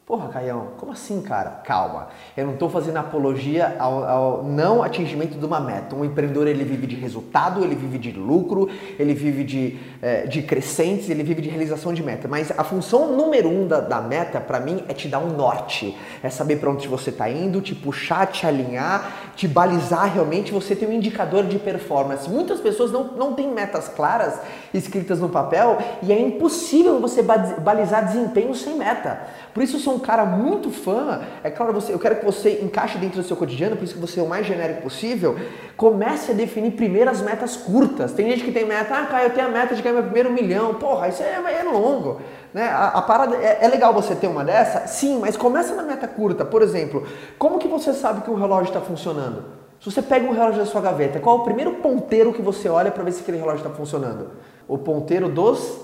Porra, 0.06 0.28
Caião, 0.28 0.68
como 0.76 0.92
assim, 0.92 1.20
cara? 1.20 1.50
Calma. 1.64 2.06
Eu 2.36 2.46
não 2.46 2.52
estou 2.52 2.70
fazendo 2.70 2.96
apologia 2.98 3.74
ao, 3.76 4.04
ao, 4.04 4.44
não 4.44 4.80
atingimento 4.80 5.36
de 5.36 5.44
uma 5.44 5.58
meta. 5.58 5.96
Um 5.96 6.04
empreendedor 6.04 6.46
ele 6.46 6.62
vive 6.62 6.86
de 6.86 6.94
resultado, 6.94 7.64
ele 7.64 7.74
vive 7.74 7.98
de 7.98 8.12
lucro, 8.12 8.70
ele 9.00 9.12
vive 9.14 9.42
de, 9.42 9.76
é, 10.00 10.24
de 10.24 10.42
crescentes, 10.42 11.10
ele 11.10 11.24
vive 11.24 11.42
de 11.42 11.48
realização 11.48 11.92
de 11.92 12.04
meta. 12.04 12.28
Mas 12.28 12.56
a 12.56 12.62
função 12.62 13.16
número 13.16 13.48
um 13.48 13.66
da, 13.66 13.80
da 13.80 14.00
meta, 14.00 14.40
para 14.40 14.60
mim, 14.60 14.84
é 14.86 14.94
te 14.94 15.08
dar 15.08 15.18
um 15.18 15.30
norte. 15.30 15.98
É 16.22 16.30
saber 16.30 16.60
para 16.60 16.70
onde 16.70 16.86
você 16.86 17.10
está 17.10 17.28
indo, 17.28 17.60
te 17.60 17.74
puxar, 17.74 18.28
te 18.28 18.46
alinhar, 18.46 19.25
te 19.36 19.46
balizar 19.46 20.12
realmente. 20.12 20.52
Você 20.52 20.74
tem 20.74 20.88
um 20.88 20.92
indicador 20.92 21.44
de 21.44 21.58
performance. 21.58 22.28
Muitas 22.28 22.58
pessoas 22.58 22.90
não, 22.90 23.04
não 23.04 23.34
têm 23.34 23.52
metas 23.52 23.88
claras 23.88 24.40
escritas 24.72 25.20
no 25.20 25.28
papel 25.28 25.78
e 26.02 26.12
é 26.12 26.18
impossível 26.18 26.98
você 26.98 27.22
balizar 27.22 28.06
desempenho 28.06 28.54
sem 28.54 28.74
meta. 28.74 29.20
Por 29.52 29.62
isso, 29.62 29.78
são 29.78 29.94
um 29.94 29.98
cara 29.98 30.24
muito 30.24 30.70
fã, 30.70 31.22
é 31.44 31.50
claro, 31.50 31.72
você, 31.72 31.92
eu 31.92 31.98
quero 31.98 32.16
que 32.16 32.24
você 32.24 32.60
encaixe 32.62 32.98
dentro 32.98 33.22
do 33.22 33.26
seu 33.26 33.36
cotidiano, 33.36 33.76
por 33.76 33.84
isso 33.84 33.94
que 33.94 34.00
você 34.00 34.20
é 34.20 34.22
o 34.22 34.28
mais 34.28 34.46
genérico 34.46 34.82
possível, 34.82 35.36
comece 35.76 36.32
a 36.32 36.34
definir 36.34 36.72
primeiro 36.72 37.10
as 37.10 37.20
metas 37.20 37.56
curtas. 37.56 38.12
Tem 38.12 38.30
gente 38.30 38.44
que 38.44 38.52
tem 38.52 38.66
meta, 38.66 38.94
ah, 38.94 39.06
cara, 39.06 39.24
eu 39.24 39.30
tenho 39.30 39.46
a 39.46 39.50
meta 39.50 39.74
de 39.74 39.82
ganhar 39.82 39.94
meu 39.94 40.04
primeiro 40.04 40.30
milhão. 40.30 40.74
Porra, 40.74 41.08
isso 41.08 41.22
é, 41.22 41.60
é 41.60 41.62
longo. 41.62 42.20
Né? 42.52 42.64
A, 42.64 42.88
a 42.88 43.02
parada, 43.02 43.36
é, 43.36 43.58
é, 43.62 43.68
legal 43.68 43.92
você 43.92 44.14
ter 44.14 44.26
uma 44.26 44.44
dessa? 44.44 44.86
Sim, 44.86 45.18
mas 45.18 45.36
começa 45.36 45.74
na 45.74 45.82
meta 45.82 46.08
curta. 46.08 46.44
Por 46.44 46.62
exemplo, 46.62 47.06
como 47.38 47.58
que 47.58 47.68
você 47.68 47.92
sabe 47.92 48.22
que 48.22 48.30
o 48.30 48.34
relógio 48.34 48.68
está 48.68 48.80
funcionando? 48.80 49.44
Se 49.80 49.90
você 49.90 50.00
pega 50.00 50.26
um 50.26 50.32
relógio 50.32 50.60
da 50.60 50.66
sua 50.66 50.80
gaveta, 50.80 51.20
qual 51.20 51.38
é 51.38 51.40
o 51.40 51.44
primeiro 51.44 51.74
ponteiro 51.74 52.32
que 52.32 52.42
você 52.42 52.68
olha 52.68 52.90
para 52.90 53.04
ver 53.04 53.12
se 53.12 53.20
aquele 53.20 53.36
relógio 53.38 53.58
está 53.58 53.70
funcionando? 53.70 54.30
O 54.66 54.78
ponteiro 54.78 55.28
dos 55.28 55.80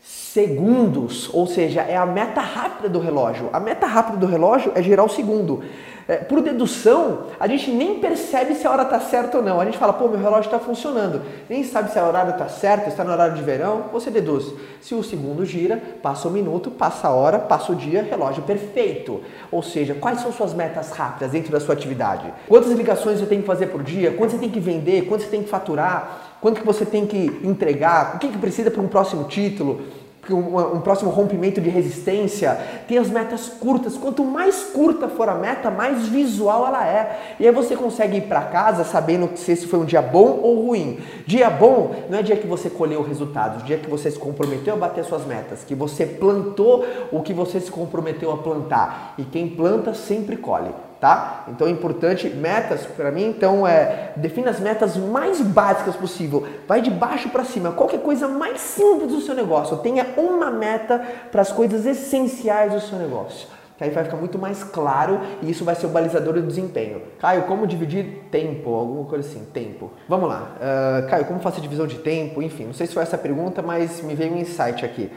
segundos, 0.00 1.28
ou 1.32 1.46
seja, 1.46 1.82
é 1.82 1.96
a 1.96 2.06
meta 2.06 2.40
rápida 2.40 2.88
do 2.88 2.98
relógio. 2.98 3.50
A 3.52 3.60
meta 3.60 3.86
rápida 3.86 4.18
do 4.18 4.26
relógio 4.26 4.72
é 4.74 4.82
gerar 4.82 5.04
o 5.04 5.08
segundo. 5.08 5.62
É, 6.08 6.16
por 6.16 6.40
dedução, 6.40 7.26
a 7.38 7.46
gente 7.46 7.70
nem 7.70 7.98
percebe 8.00 8.54
se 8.54 8.66
a 8.66 8.70
hora 8.70 8.82
está 8.82 9.00
certa 9.00 9.38
ou 9.38 9.44
não. 9.44 9.60
A 9.60 9.64
gente 9.64 9.78
fala, 9.78 9.92
pô, 9.92 10.08
meu 10.08 10.18
relógio 10.18 10.46
está 10.46 10.58
funcionando. 10.58 11.22
Nem 11.48 11.62
sabe 11.64 11.90
se 11.90 11.98
a 11.98 12.06
horário 12.06 12.32
está 12.32 12.48
certo, 12.48 12.88
está 12.88 13.04
no 13.04 13.12
horário 13.12 13.34
de 13.34 13.42
verão. 13.42 13.84
Você 13.92 14.10
deduz. 14.10 14.52
Se 14.80 14.94
o 14.94 15.02
segundo 15.02 15.44
gira, 15.44 15.80
passa 16.02 16.28
o 16.28 16.30
minuto, 16.30 16.70
passa 16.70 17.08
a 17.08 17.10
hora, 17.12 17.38
passa 17.38 17.72
o 17.72 17.74
dia, 17.74 18.02
relógio 18.02 18.42
perfeito. 18.42 19.20
Ou 19.50 19.62
seja, 19.62 19.94
quais 19.94 20.20
são 20.20 20.32
suas 20.32 20.54
metas 20.54 20.90
rápidas 20.90 21.32
dentro 21.32 21.52
da 21.52 21.60
sua 21.60 21.74
atividade? 21.74 22.32
Quantas 22.48 22.72
ligações 22.72 23.20
você 23.20 23.26
tem 23.26 23.40
que 23.40 23.46
fazer 23.46 23.66
por 23.66 23.82
dia? 23.82 24.12
Quanto 24.12 24.32
você 24.32 24.38
tem 24.38 24.50
que 24.50 24.60
vender? 24.60 25.06
Quanto 25.06 25.22
você 25.22 25.30
tem 25.30 25.42
que 25.42 25.48
faturar? 25.48 26.30
Quanto 26.40 26.60
que 26.60 26.66
você 26.66 26.86
tem 26.86 27.06
que 27.06 27.40
entregar? 27.44 28.16
O 28.16 28.18
que, 28.18 28.28
que 28.28 28.38
precisa 28.38 28.70
para 28.70 28.80
um 28.80 28.88
próximo 28.88 29.24
título? 29.24 29.82
Um, 30.28 30.80
próximo 30.80 31.10
rompimento 31.10 31.60
de 31.60 31.70
resistência, 31.70 32.58
tem 32.86 32.98
as 32.98 33.08
metas 33.08 33.48
curtas. 33.48 33.96
Quanto 33.96 34.24
mais 34.24 34.64
curta 34.64 35.08
for 35.08 35.28
a 35.28 35.34
meta, 35.34 35.70
mais 35.70 36.08
visual 36.08 36.66
ela 36.66 36.86
é. 36.86 37.36
E 37.40 37.46
aí 37.46 37.52
você 37.52 37.74
consegue 37.74 38.18
ir 38.18 38.22
para 38.22 38.42
casa 38.42 38.84
sabendo 38.84 39.30
se 39.36 39.52
esse 39.52 39.66
foi 39.66 39.78
um 39.78 39.84
dia 39.84 40.02
bom 40.02 40.40
ou 40.42 40.66
ruim. 40.66 40.98
Dia 41.26 41.48
bom 41.48 41.94
não 42.08 42.18
é 42.18 42.22
dia 42.22 42.36
que 42.36 42.46
você 42.46 42.68
colheu 42.68 43.02
resultados, 43.02 43.64
dia 43.64 43.78
que 43.78 43.88
você 43.88 44.10
se 44.10 44.18
comprometeu 44.18 44.74
a 44.74 44.76
bater 44.76 45.04
suas 45.04 45.24
metas, 45.24 45.64
que 45.64 45.74
você 45.74 46.04
plantou 46.04 46.84
o 47.10 47.22
que 47.22 47.32
você 47.32 47.60
se 47.60 47.70
comprometeu 47.70 48.30
a 48.30 48.38
plantar. 48.38 49.14
E 49.16 49.24
quem 49.24 49.48
planta 49.48 49.94
sempre 49.94 50.36
colhe 50.36 50.70
tá? 51.00 51.44
Então 51.48 51.66
é 51.66 51.70
importante, 51.70 52.28
metas 52.28 52.84
para 52.84 53.10
mim, 53.10 53.24
então 53.24 53.66
é, 53.66 54.12
defina 54.16 54.50
as 54.50 54.60
metas 54.60 54.96
mais 54.96 55.40
básicas 55.40 55.96
possível. 55.96 56.46
Vai 56.68 56.82
de 56.82 56.90
baixo 56.90 57.30
para 57.30 57.42
cima, 57.42 57.72
qualquer 57.72 58.00
coisa 58.00 58.28
mais 58.28 58.60
simples 58.60 59.10
do 59.10 59.20
seu 59.20 59.34
negócio. 59.34 59.78
Tenha 59.78 60.06
uma 60.16 60.50
meta 60.50 61.02
para 61.32 61.40
as 61.40 61.50
coisas 61.50 61.86
essenciais 61.86 62.72
do 62.72 62.80
seu 62.80 62.98
negócio. 62.98 63.48
Que 63.78 63.84
aí 63.84 63.90
vai 63.90 64.04
ficar 64.04 64.18
muito 64.18 64.38
mais 64.38 64.62
claro 64.62 65.20
e 65.40 65.50
isso 65.50 65.64
vai 65.64 65.74
ser 65.74 65.86
o 65.86 65.88
balizador 65.88 66.34
do 66.34 66.42
desempenho. 66.42 67.00
Caio, 67.18 67.44
como 67.44 67.66
dividir 67.66 68.24
tempo? 68.30 68.74
Alguma 68.74 69.06
coisa 69.06 69.26
assim, 69.26 69.42
tempo. 69.54 69.90
Vamos 70.06 70.28
lá. 70.28 70.50
Uh, 70.56 71.08
Caio, 71.08 71.24
como 71.24 71.40
fazer 71.40 71.62
divisão 71.62 71.86
de 71.86 71.96
tempo? 71.96 72.42
Enfim, 72.42 72.66
não 72.66 72.74
sei 72.74 72.86
se 72.86 72.92
foi 72.92 73.02
essa 73.02 73.16
pergunta, 73.16 73.62
mas 73.62 74.02
me 74.02 74.14
veio 74.14 74.34
um 74.34 74.36
insight 74.36 74.84
aqui. 74.84 75.10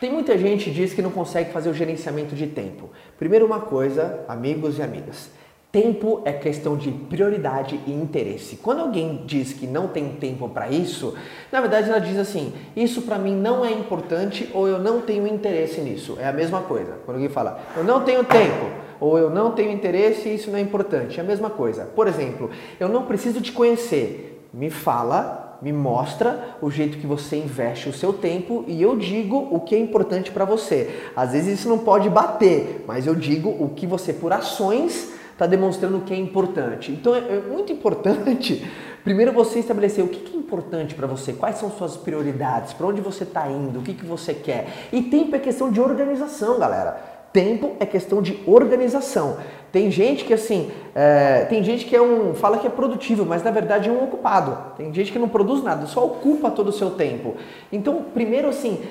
Tem 0.00 0.12
muita 0.12 0.36
gente 0.36 0.64
que 0.64 0.70
diz 0.70 0.92
que 0.92 1.02
não 1.02 1.10
consegue 1.10 1.52
fazer 1.52 1.70
o 1.70 1.74
gerenciamento 1.74 2.34
de 2.34 2.46
tempo. 2.46 2.90
Primeiro 3.18 3.46
uma 3.46 3.60
coisa, 3.60 4.24
amigos 4.28 4.78
e 4.78 4.82
amigas, 4.82 5.30
Tempo 5.74 6.22
é 6.24 6.32
questão 6.32 6.76
de 6.76 6.92
prioridade 6.92 7.80
e 7.84 7.90
interesse. 7.90 8.54
Quando 8.54 8.82
alguém 8.82 9.24
diz 9.26 9.52
que 9.52 9.66
não 9.66 9.88
tem 9.88 10.10
tempo 10.10 10.48
para 10.48 10.70
isso, 10.70 11.16
na 11.50 11.60
verdade 11.60 11.90
ela 11.90 11.98
diz 11.98 12.16
assim: 12.16 12.54
isso 12.76 13.02
para 13.02 13.18
mim 13.18 13.34
não 13.34 13.64
é 13.64 13.72
importante 13.72 14.48
ou 14.54 14.68
eu 14.68 14.78
não 14.78 15.00
tenho 15.00 15.26
interesse 15.26 15.80
nisso. 15.80 16.16
É 16.20 16.28
a 16.28 16.32
mesma 16.32 16.60
coisa. 16.60 16.92
Quando 17.04 17.16
alguém 17.16 17.28
fala, 17.28 17.60
eu 17.76 17.82
não 17.82 18.02
tenho 18.02 18.22
tempo 18.22 18.66
ou 19.00 19.18
eu 19.18 19.28
não 19.28 19.50
tenho 19.50 19.72
interesse 19.72 20.28
e 20.28 20.36
isso 20.36 20.48
não 20.48 20.58
é 20.60 20.62
importante, 20.62 21.18
é 21.18 21.24
a 21.24 21.26
mesma 21.26 21.50
coisa. 21.50 21.86
Por 21.86 22.06
exemplo, 22.06 22.50
eu 22.78 22.88
não 22.88 23.04
preciso 23.04 23.40
te 23.40 23.50
conhecer. 23.50 24.48
Me 24.54 24.70
fala, 24.70 25.43
me 25.60 25.72
mostra 25.72 26.56
o 26.60 26.70
jeito 26.70 26.98
que 26.98 27.06
você 27.06 27.36
investe 27.36 27.88
o 27.88 27.92
seu 27.92 28.12
tempo 28.12 28.64
e 28.66 28.80
eu 28.82 28.96
digo 28.96 29.48
o 29.50 29.60
que 29.60 29.74
é 29.74 29.78
importante 29.78 30.30
para 30.30 30.44
você. 30.44 30.90
Às 31.16 31.32
vezes 31.32 31.60
isso 31.60 31.68
não 31.68 31.78
pode 31.78 32.08
bater, 32.08 32.84
mas 32.86 33.06
eu 33.06 33.14
digo 33.14 33.48
o 33.48 33.70
que 33.70 33.86
você 33.86 34.12
por 34.12 34.32
ações 34.32 35.12
está 35.32 35.46
demonstrando 35.46 35.98
o 35.98 36.00
que 36.02 36.14
é 36.14 36.16
importante. 36.16 36.92
Então 36.92 37.14
é, 37.14 37.18
é 37.18 37.40
muito 37.40 37.72
importante, 37.72 38.64
primeiro 39.02 39.32
você 39.32 39.58
estabelecer 39.58 40.04
o 40.04 40.08
que, 40.08 40.34
é 40.34 40.38
importante 40.38 40.94
para 40.94 41.06
você, 41.06 41.32
quais 41.32 41.56
são 41.56 41.70
suas 41.70 41.96
prioridades, 41.96 42.72
para 42.72 42.86
onde 42.86 43.00
você 43.00 43.24
está 43.24 43.48
indo, 43.50 43.80
o 43.80 43.82
que, 43.82 43.94
que 43.94 44.04
você 44.04 44.32
quer. 44.32 44.88
E 44.92 45.02
tempo 45.02 45.34
é 45.34 45.38
questão 45.38 45.70
de 45.70 45.80
organização, 45.80 46.58
galera. 46.58 47.14
Tempo 47.32 47.74
é 47.80 47.86
questão 47.86 48.22
de 48.22 48.40
organização. 48.46 49.38
Tem 49.74 49.90
gente 49.90 50.24
que 50.24 50.32
assim, 50.32 50.70
é, 50.94 51.46
tem 51.46 51.60
gente 51.64 51.84
que 51.84 51.96
é 51.96 52.00
um, 52.00 52.32
fala 52.32 52.58
que 52.58 52.66
é 52.68 52.70
produtivo, 52.70 53.26
mas 53.26 53.42
na 53.42 53.50
verdade 53.50 53.88
é 53.88 53.92
um 53.92 54.04
ocupado. 54.04 54.56
Tem 54.76 54.94
gente 54.94 55.10
que 55.10 55.18
não 55.18 55.28
produz 55.28 55.64
nada, 55.64 55.84
só 55.86 56.06
ocupa 56.06 56.48
todo 56.48 56.68
o 56.68 56.72
seu 56.72 56.92
tempo. 56.92 57.34
Então, 57.72 58.04
primeiro 58.14 58.48
assim, 58.48 58.84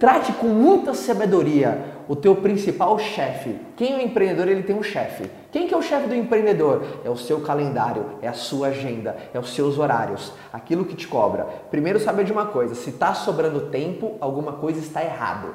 trate 0.00 0.32
com 0.32 0.48
muita 0.48 0.92
sabedoria 0.92 1.78
o 2.08 2.16
teu 2.16 2.34
principal 2.34 2.98
chefe. 2.98 3.54
Quem 3.76 3.92
é 3.92 3.96
o 3.98 4.00
empreendedor? 4.00 4.48
Ele 4.48 4.64
tem 4.64 4.74
um 4.74 4.82
chefe. 4.82 5.30
Quem 5.52 5.68
que 5.68 5.74
é 5.74 5.76
o 5.76 5.82
chefe 5.82 6.08
do 6.08 6.16
empreendedor? 6.16 6.82
É 7.04 7.08
o 7.08 7.16
seu 7.16 7.40
calendário, 7.40 8.04
é 8.20 8.26
a 8.26 8.32
sua 8.32 8.66
agenda, 8.66 9.16
é 9.32 9.38
os 9.38 9.54
seus 9.54 9.78
horários, 9.78 10.32
aquilo 10.52 10.84
que 10.84 10.96
te 10.96 11.06
cobra. 11.06 11.46
Primeiro 11.70 12.00
saber 12.00 12.24
de 12.24 12.32
uma 12.32 12.46
coisa, 12.46 12.74
se 12.74 12.90
está 12.90 13.14
sobrando 13.14 13.70
tempo, 13.70 14.16
alguma 14.20 14.54
coisa 14.54 14.80
está 14.80 15.00
errado 15.00 15.54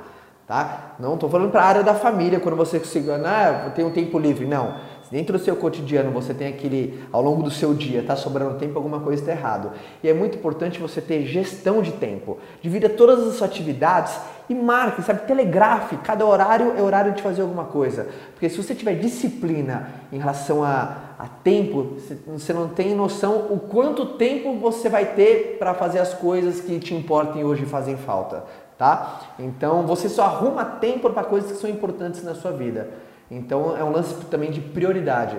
tá? 0.50 0.96
Não 1.00 1.14
estou 1.14 1.30
falando 1.30 1.52
para 1.52 1.62
a 1.62 1.66
área 1.66 1.84
da 1.84 1.94
família, 1.94 2.40
quando 2.40 2.56
você 2.56 2.80
se 2.80 3.06
ah, 3.24 3.72
tem 3.76 3.86
um 3.86 3.92
tempo 3.92 4.18
livre, 4.18 4.48
não. 4.48 4.78
Dentro 5.12 5.38
do 5.38 5.44
seu 5.44 5.56
cotidiano 5.56 6.12
você 6.12 6.34
tem 6.34 6.48
aquele, 6.48 7.04
ao 7.12 7.22
longo 7.22 7.44
do 7.44 7.52
seu 7.52 7.72
dia, 7.72 8.00
está 8.00 8.16
sobrando 8.16 8.58
tempo, 8.58 8.76
alguma 8.76 9.00
coisa 9.00 9.22
está 9.22 9.32
errado. 9.32 9.72
E 10.04 10.10
é 10.10 10.14
muito 10.14 10.40
importante 10.40 10.80
você 10.80 11.02
ter 11.02 11.24
gestão 11.28 11.84
de 11.84 11.92
tempo. 11.92 12.40
Divida 12.64 12.90
todas 12.90 13.20
as 13.20 13.36
suas 13.36 13.44
atividades 13.44 14.20
e 14.50 14.56
marque, 14.56 15.04
sabe? 15.04 15.28
Telegrafe, 15.28 15.98
cada 15.98 16.26
horário 16.26 16.74
é 16.76 16.82
horário 16.82 17.12
de 17.12 17.22
fazer 17.22 17.44
alguma 17.44 17.66
coisa. 17.66 18.08
Porque 18.34 18.50
se 18.50 18.58
você 18.58 18.74
tiver 18.74 18.96
disciplina 18.96 19.90
em 20.12 20.18
relação 20.18 20.64
a, 20.64 20.96
a 21.20 21.28
tempo, 21.44 21.98
você 22.28 22.54
não 22.54 22.68
tem 22.70 22.96
noção 22.96 23.48
o 23.52 23.60
quanto 23.60 24.18
tempo 24.18 24.56
você 24.56 24.90
vai 24.90 25.06
ter 25.14 25.58
para 25.60 25.76
fazer 25.76 26.00
as 26.00 26.16
coisas 26.16 26.60
que 26.60 26.80
te 26.80 26.96
importem 26.96 27.44
hoje 27.44 27.64
e 27.64 27.68
fazem 27.68 27.98
falta 27.98 28.44
tá? 28.80 29.20
Então 29.38 29.86
você 29.86 30.08
só 30.08 30.24
arruma 30.24 30.64
tempo 30.64 31.10
para 31.10 31.26
coisas 31.26 31.52
que 31.52 31.58
são 31.58 31.70
importantes 31.70 32.24
na 32.24 32.34
sua 32.34 32.52
vida. 32.52 32.90
Então 33.30 33.78
é 33.78 33.84
um 33.84 33.92
lance 33.92 34.16
também 34.26 34.50
de 34.50 34.62
prioridade. 34.62 35.38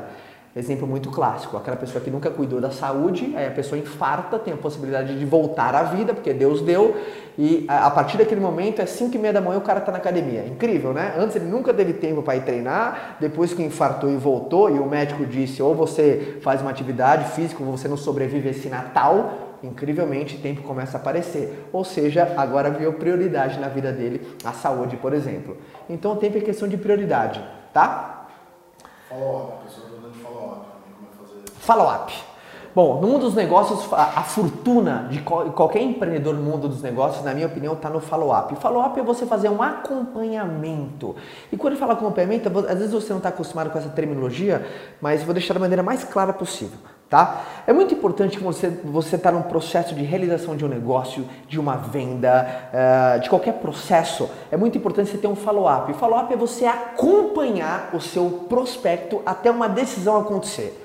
Exemplo 0.55 0.85
muito 0.85 1.11
clássico, 1.11 1.57
aquela 1.57 1.77
pessoa 1.77 2.03
que 2.03 2.11
nunca 2.11 2.29
cuidou 2.29 2.61
da 2.61 2.73
saúde, 2.73 3.33
aí 3.37 3.47
a 3.47 3.53
pessoa 3.53 3.79
infarta, 3.79 4.37
tem 4.37 4.53
a 4.53 4.57
possibilidade 4.57 5.17
de 5.17 5.25
voltar 5.25 5.77
à 5.77 5.85
vida, 5.85 6.13
porque 6.13 6.35
Deus 6.35 6.61
deu, 6.61 6.97
e 7.39 7.65
a 7.69 7.89
partir 7.89 8.19
daquele 8.19 8.41
momento 8.41 8.83
é 8.83 8.87
5 8.87 9.15
e 9.15 9.19
meia 9.19 9.33
da 9.33 9.41
manhã 9.41 9.59
o 9.59 9.63
cara 9.63 9.79
está 9.79 9.93
na 9.93 9.99
academia. 9.99 10.45
Incrível, 10.45 10.93
né? 10.93 11.15
Antes 11.17 11.37
ele 11.37 11.45
nunca 11.45 11.73
teve 11.73 11.93
tempo 11.93 12.21
para 12.21 12.35
ir 12.35 12.43
treinar, 12.43 13.17
depois 13.21 13.55
que 13.55 13.63
infartou 13.63 14.11
e 14.11 14.17
voltou, 14.17 14.69
e 14.69 14.81
o 14.81 14.87
médico 14.87 15.25
disse, 15.25 15.63
ou 15.63 15.73
você 15.73 16.41
faz 16.43 16.61
uma 16.61 16.71
atividade 16.71 17.31
física, 17.31 17.63
ou 17.63 17.71
você 17.71 17.87
não 17.87 17.97
sobrevive 17.97 18.49
esse 18.49 18.69
Natal, 18.69 19.50
incrivelmente 19.63 20.39
tempo 20.39 20.63
começa 20.63 20.97
a 20.97 21.01
aparecer. 21.01 21.69
Ou 21.73 21.85
seja, 21.85 22.35
agora 22.37 22.71
viu 22.71 22.93
prioridade 22.95 23.59
na 23.59 23.69
vida 23.69 23.93
dele, 23.93 24.37
a 24.45 24.53
saúde, 24.53 24.97
por 24.97 25.13
exemplo. 25.13 25.57
Então 25.89 26.13
o 26.13 26.17
tempo 26.17 26.39
é 26.39 26.41
questão 26.41 26.69
de 26.69 26.77
prioridade, 26.77 27.45
tá? 27.73 28.27
Follow-up, 29.09 29.53
a 29.53 29.65
pessoa 29.65 29.87
está 29.87 30.01
dando 30.01 30.15
follow-up. 30.15 30.67
É? 31.47 31.51
Follow-up. 31.61 32.31
Bom, 32.73 33.01
no 33.01 33.09
mundo 33.09 33.23
dos 33.23 33.35
negócios, 33.35 33.93
a, 33.93 34.21
a 34.21 34.23
fortuna 34.23 35.09
de 35.11 35.21
qualquer 35.21 35.83
empreendedor 35.83 36.35
no 36.35 36.43
mundo 36.43 36.69
dos 36.69 36.81
negócios, 36.81 37.25
na 37.25 37.35
minha 37.35 37.49
opinião, 37.49 37.73
está 37.73 37.91
no 37.91 38.01
follow-up. 38.01 38.55
Follow-up 38.57 39.01
é 39.01 39.03
você 39.03 39.27
fazer 39.27 39.49
um 39.49 39.61
acompanhamento. 39.61 41.17
E 41.51 41.57
quando 41.57 41.73
eu 41.73 41.79
falo 41.81 41.93
acompanhamento, 41.93 42.49
às 42.49 42.79
vezes 42.79 42.93
você 42.93 43.11
não 43.11 43.17
está 43.17 43.31
acostumado 43.31 43.71
com 43.71 43.79
essa 43.79 43.89
terminologia, 43.89 44.65
mas 45.01 45.25
vou 45.25 45.35
deixar 45.35 45.55
da 45.55 45.61
maneira 45.61 45.83
mais 45.83 46.05
clara 46.05 46.33
possível. 46.33 46.79
Tá? 47.11 47.43
É 47.67 47.73
muito 47.73 47.93
importante 47.93 48.39
você 48.39 48.69
você 48.85 49.17
está 49.17 49.33
num 49.33 49.43
processo 49.43 49.95
de 49.95 50.05
realização 50.05 50.57
de 50.57 50.65
um 50.65 50.69
negócio, 50.69 51.27
de 51.49 51.59
uma 51.59 51.77
venda, 51.77 52.71
uh, 52.73 53.21
de 53.21 53.29
qualquer 53.29 53.55
processo. 53.55 54.31
É 54.51 54.57
muito 54.57 54.79
importante 54.79 55.11
você 55.11 55.19
ter 55.19 55.27
um 55.27 55.35
follow-up. 55.35 55.91
O 55.91 55.95
follow-up 55.95 56.33
é 56.33 56.37
você 56.37 56.65
acompanhar 56.65 57.91
o 57.93 58.01
seu 58.01 58.47
prospecto 58.49 59.21
até 59.27 59.51
uma 59.51 59.69
decisão 59.69 60.21
acontecer 60.21 60.80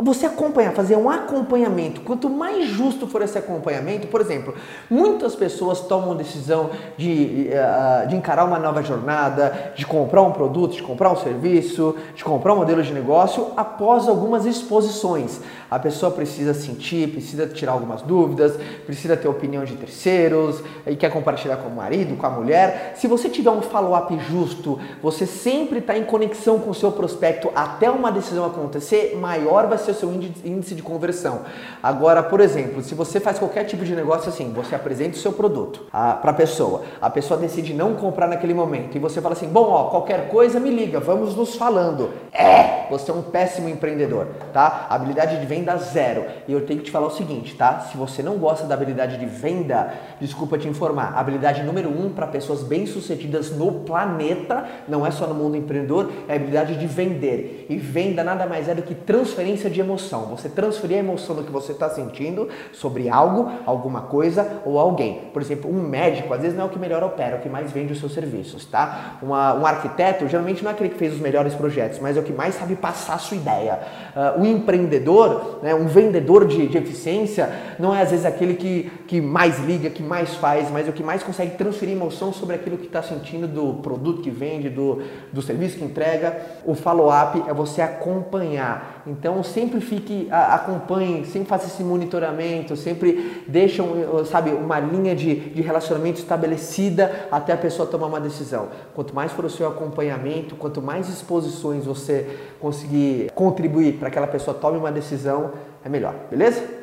você 0.00 0.26
acompanhar, 0.26 0.72
fazer 0.72 0.96
um 0.96 1.10
acompanhamento. 1.10 2.00
Quanto 2.00 2.28
mais 2.30 2.68
justo 2.68 3.06
for 3.06 3.22
esse 3.22 3.36
acompanhamento, 3.36 4.06
por 4.06 4.20
exemplo, 4.20 4.54
muitas 4.88 5.34
pessoas 5.34 5.80
tomam 5.80 6.16
decisão 6.16 6.70
de, 6.96 7.48
uh, 7.50 8.08
de 8.08 8.16
encarar 8.16 8.44
uma 8.44 8.58
nova 8.58 8.82
jornada, 8.82 9.72
de 9.76 9.84
comprar 9.84 10.22
um 10.22 10.32
produto, 10.32 10.74
de 10.74 10.82
comprar 10.82 11.12
um 11.12 11.16
serviço, 11.16 11.96
de 12.14 12.24
comprar 12.24 12.54
um 12.54 12.56
modelo 12.56 12.82
de 12.82 12.92
negócio 12.92 13.48
após 13.56 14.08
algumas 14.08 14.46
exposições. 14.46 15.40
A 15.70 15.78
pessoa 15.78 16.12
precisa 16.12 16.52
sentir, 16.52 17.08
precisa 17.08 17.46
tirar 17.46 17.72
algumas 17.72 18.02
dúvidas, 18.02 18.58
precisa 18.84 19.16
ter 19.16 19.28
opinião 19.28 19.64
de 19.64 19.74
terceiros 19.74 20.62
e 20.86 20.96
quer 20.96 21.10
compartilhar 21.10 21.56
com 21.56 21.68
o 21.68 21.74
marido, 21.74 22.16
com 22.16 22.26
a 22.26 22.30
mulher. 22.30 22.92
Se 22.96 23.06
você 23.06 23.28
tiver 23.28 23.50
um 23.50 23.62
follow-up 23.62 24.18
justo, 24.30 24.78
você 25.02 25.26
sempre 25.26 25.78
está 25.78 25.96
em 25.96 26.04
conexão 26.04 26.58
com 26.58 26.70
o 26.70 26.74
seu 26.74 26.92
prospecto 26.92 27.50
até 27.54 27.90
uma 27.90 28.10
decisão 28.10 28.44
acontecer, 28.44 29.16
maior 29.16 29.66
vai 29.66 29.78
ser 29.82 29.90
o 29.92 29.94
seu 29.94 30.12
índice 30.12 30.74
de 30.74 30.82
conversão. 30.82 31.42
Agora, 31.82 32.22
por 32.22 32.40
exemplo, 32.40 32.82
se 32.82 32.94
você 32.94 33.20
faz 33.20 33.38
qualquer 33.38 33.64
tipo 33.64 33.84
de 33.84 33.94
negócio 33.94 34.28
assim, 34.28 34.52
você 34.52 34.74
apresenta 34.74 35.16
o 35.16 35.20
seu 35.20 35.32
produto 35.32 35.86
para 35.90 36.30
a 36.30 36.34
pessoa, 36.34 36.82
a 37.00 37.10
pessoa 37.10 37.38
decide 37.38 37.74
não 37.74 37.94
comprar 37.94 38.26
naquele 38.26 38.54
momento 38.54 38.96
e 38.96 38.98
você 38.98 39.20
fala 39.20 39.34
assim: 39.34 39.48
bom, 39.48 39.68
ó, 39.70 39.90
qualquer 39.90 40.28
coisa 40.28 40.58
me 40.58 40.70
liga, 40.70 41.00
vamos 41.00 41.34
nos 41.36 41.56
falando. 41.56 42.10
É, 42.32 42.86
você 42.90 43.10
é 43.10 43.14
um 43.14 43.22
péssimo 43.22 43.68
empreendedor, 43.68 44.26
tá? 44.52 44.86
Habilidade 44.88 45.40
de 45.40 45.46
venda 45.46 45.76
zero. 45.76 46.24
E 46.46 46.52
eu 46.52 46.66
tenho 46.66 46.80
que 46.80 46.86
te 46.86 46.90
falar 46.90 47.06
o 47.06 47.10
seguinte, 47.10 47.54
tá? 47.54 47.80
Se 47.80 47.96
você 47.96 48.22
não 48.22 48.36
gosta 48.36 48.66
da 48.66 48.74
habilidade 48.74 49.18
de 49.18 49.26
venda, 49.26 49.94
desculpa 50.20 50.58
te 50.58 50.68
informar. 50.68 51.14
Habilidade 51.16 51.62
número 51.62 51.88
um 51.88 52.10
para 52.10 52.26
pessoas 52.26 52.62
bem-sucedidas 52.62 53.50
no 53.50 53.80
planeta, 53.80 54.64
não 54.88 55.06
é 55.06 55.10
só 55.10 55.26
no 55.26 55.34
mundo 55.34 55.56
empreendedor, 55.56 56.10
é 56.28 56.32
a 56.32 56.36
habilidade 56.36 56.76
de 56.78 56.86
vender. 56.86 57.66
E 57.68 57.76
venda 57.76 58.22
nada 58.22 58.46
mais 58.46 58.68
é 58.68 58.74
do 58.74 58.82
que 58.82 58.94
transferência 58.94 59.70
de 59.72 59.80
emoção. 59.80 60.26
Você 60.26 60.48
transferir 60.48 60.96
a 60.98 61.00
emoção 61.00 61.34
do 61.34 61.42
que 61.42 61.50
você 61.50 61.72
está 61.72 61.88
sentindo 61.90 62.48
sobre 62.72 63.08
algo, 63.08 63.50
alguma 63.66 64.02
coisa 64.02 64.62
ou 64.64 64.78
alguém. 64.78 65.30
Por 65.32 65.42
exemplo, 65.42 65.70
um 65.70 65.82
médico, 65.82 66.32
às 66.32 66.40
vezes 66.40 66.56
não 66.56 66.64
é 66.64 66.66
o 66.66 66.70
que 66.70 66.78
melhor 66.78 67.02
opera, 67.02 67.36
é 67.36 67.38
o 67.38 67.42
que 67.42 67.48
mais 67.48 67.72
vende 67.72 67.92
os 67.92 67.98
seus 67.98 68.12
serviços, 68.12 68.64
tá? 68.64 69.18
Uma, 69.22 69.54
um 69.54 69.66
arquiteto, 69.66 70.28
geralmente 70.28 70.62
não 70.62 70.70
é 70.70 70.74
aquele 70.74 70.90
que 70.90 70.98
fez 70.98 71.14
os 71.14 71.20
melhores 71.20 71.54
projetos, 71.54 71.98
mas 71.98 72.16
é 72.16 72.20
o 72.20 72.22
que 72.22 72.32
mais 72.32 72.54
sabe 72.54 72.76
passar 72.76 73.14
a 73.14 73.18
sua 73.18 73.36
ideia. 73.36 73.80
Uh, 74.14 74.40
um 74.40 74.46
empreendedor, 74.46 75.60
né? 75.62 75.74
Um 75.74 75.86
vendedor 75.86 76.46
de, 76.46 76.66
de 76.68 76.78
eficiência 76.78 77.50
não 77.78 77.94
é 77.94 78.02
às 78.02 78.10
vezes 78.10 78.26
aquele 78.26 78.54
que, 78.54 78.90
que 79.06 79.20
mais 79.20 79.58
liga, 79.60 79.90
que 79.90 80.02
mais 80.02 80.34
faz, 80.34 80.70
mas 80.70 80.86
é 80.86 80.90
o 80.90 80.92
que 80.92 81.02
mais 81.02 81.22
consegue 81.22 81.56
transferir 81.56 81.94
emoção 81.94 82.32
sobre 82.32 82.56
aquilo 82.56 82.76
que 82.76 82.86
está 82.86 83.02
sentindo 83.02 83.46
do 83.46 83.74
produto 83.82 84.22
que 84.22 84.30
vende, 84.30 84.68
do, 84.68 85.02
do 85.32 85.42
serviço 85.42 85.78
que 85.78 85.84
entrega. 85.84 86.40
O 86.64 86.74
follow-up 86.74 87.42
é 87.48 87.52
você 87.52 87.80
acompanhar. 87.80 88.91
Então 89.06 89.42
sempre 89.42 89.80
fique, 89.80 90.28
acompanhe, 90.30 91.24
sempre 91.26 91.48
faça 91.48 91.66
esse 91.66 91.82
monitoramento, 91.82 92.76
sempre 92.76 93.42
deixa, 93.46 93.82
sabe, 94.24 94.50
uma 94.50 94.78
linha 94.78 95.14
de, 95.14 95.34
de 95.34 95.62
relacionamento 95.62 96.20
estabelecida 96.20 97.26
até 97.30 97.52
a 97.52 97.56
pessoa 97.56 97.88
tomar 97.88 98.06
uma 98.06 98.20
decisão. 98.20 98.68
Quanto 98.94 99.14
mais 99.14 99.32
for 99.32 99.44
o 99.44 99.50
seu 99.50 99.66
acompanhamento, 99.66 100.54
quanto 100.56 100.80
mais 100.80 101.08
exposições 101.08 101.84
você 101.84 102.38
conseguir 102.60 103.30
contribuir 103.34 103.94
para 103.94 104.08
que 104.10 104.18
aquela 104.18 104.26
pessoa 104.26 104.56
tome 104.56 104.78
uma 104.78 104.92
decisão, 104.92 105.52
é 105.84 105.88
melhor, 105.88 106.14
beleza? 106.30 106.81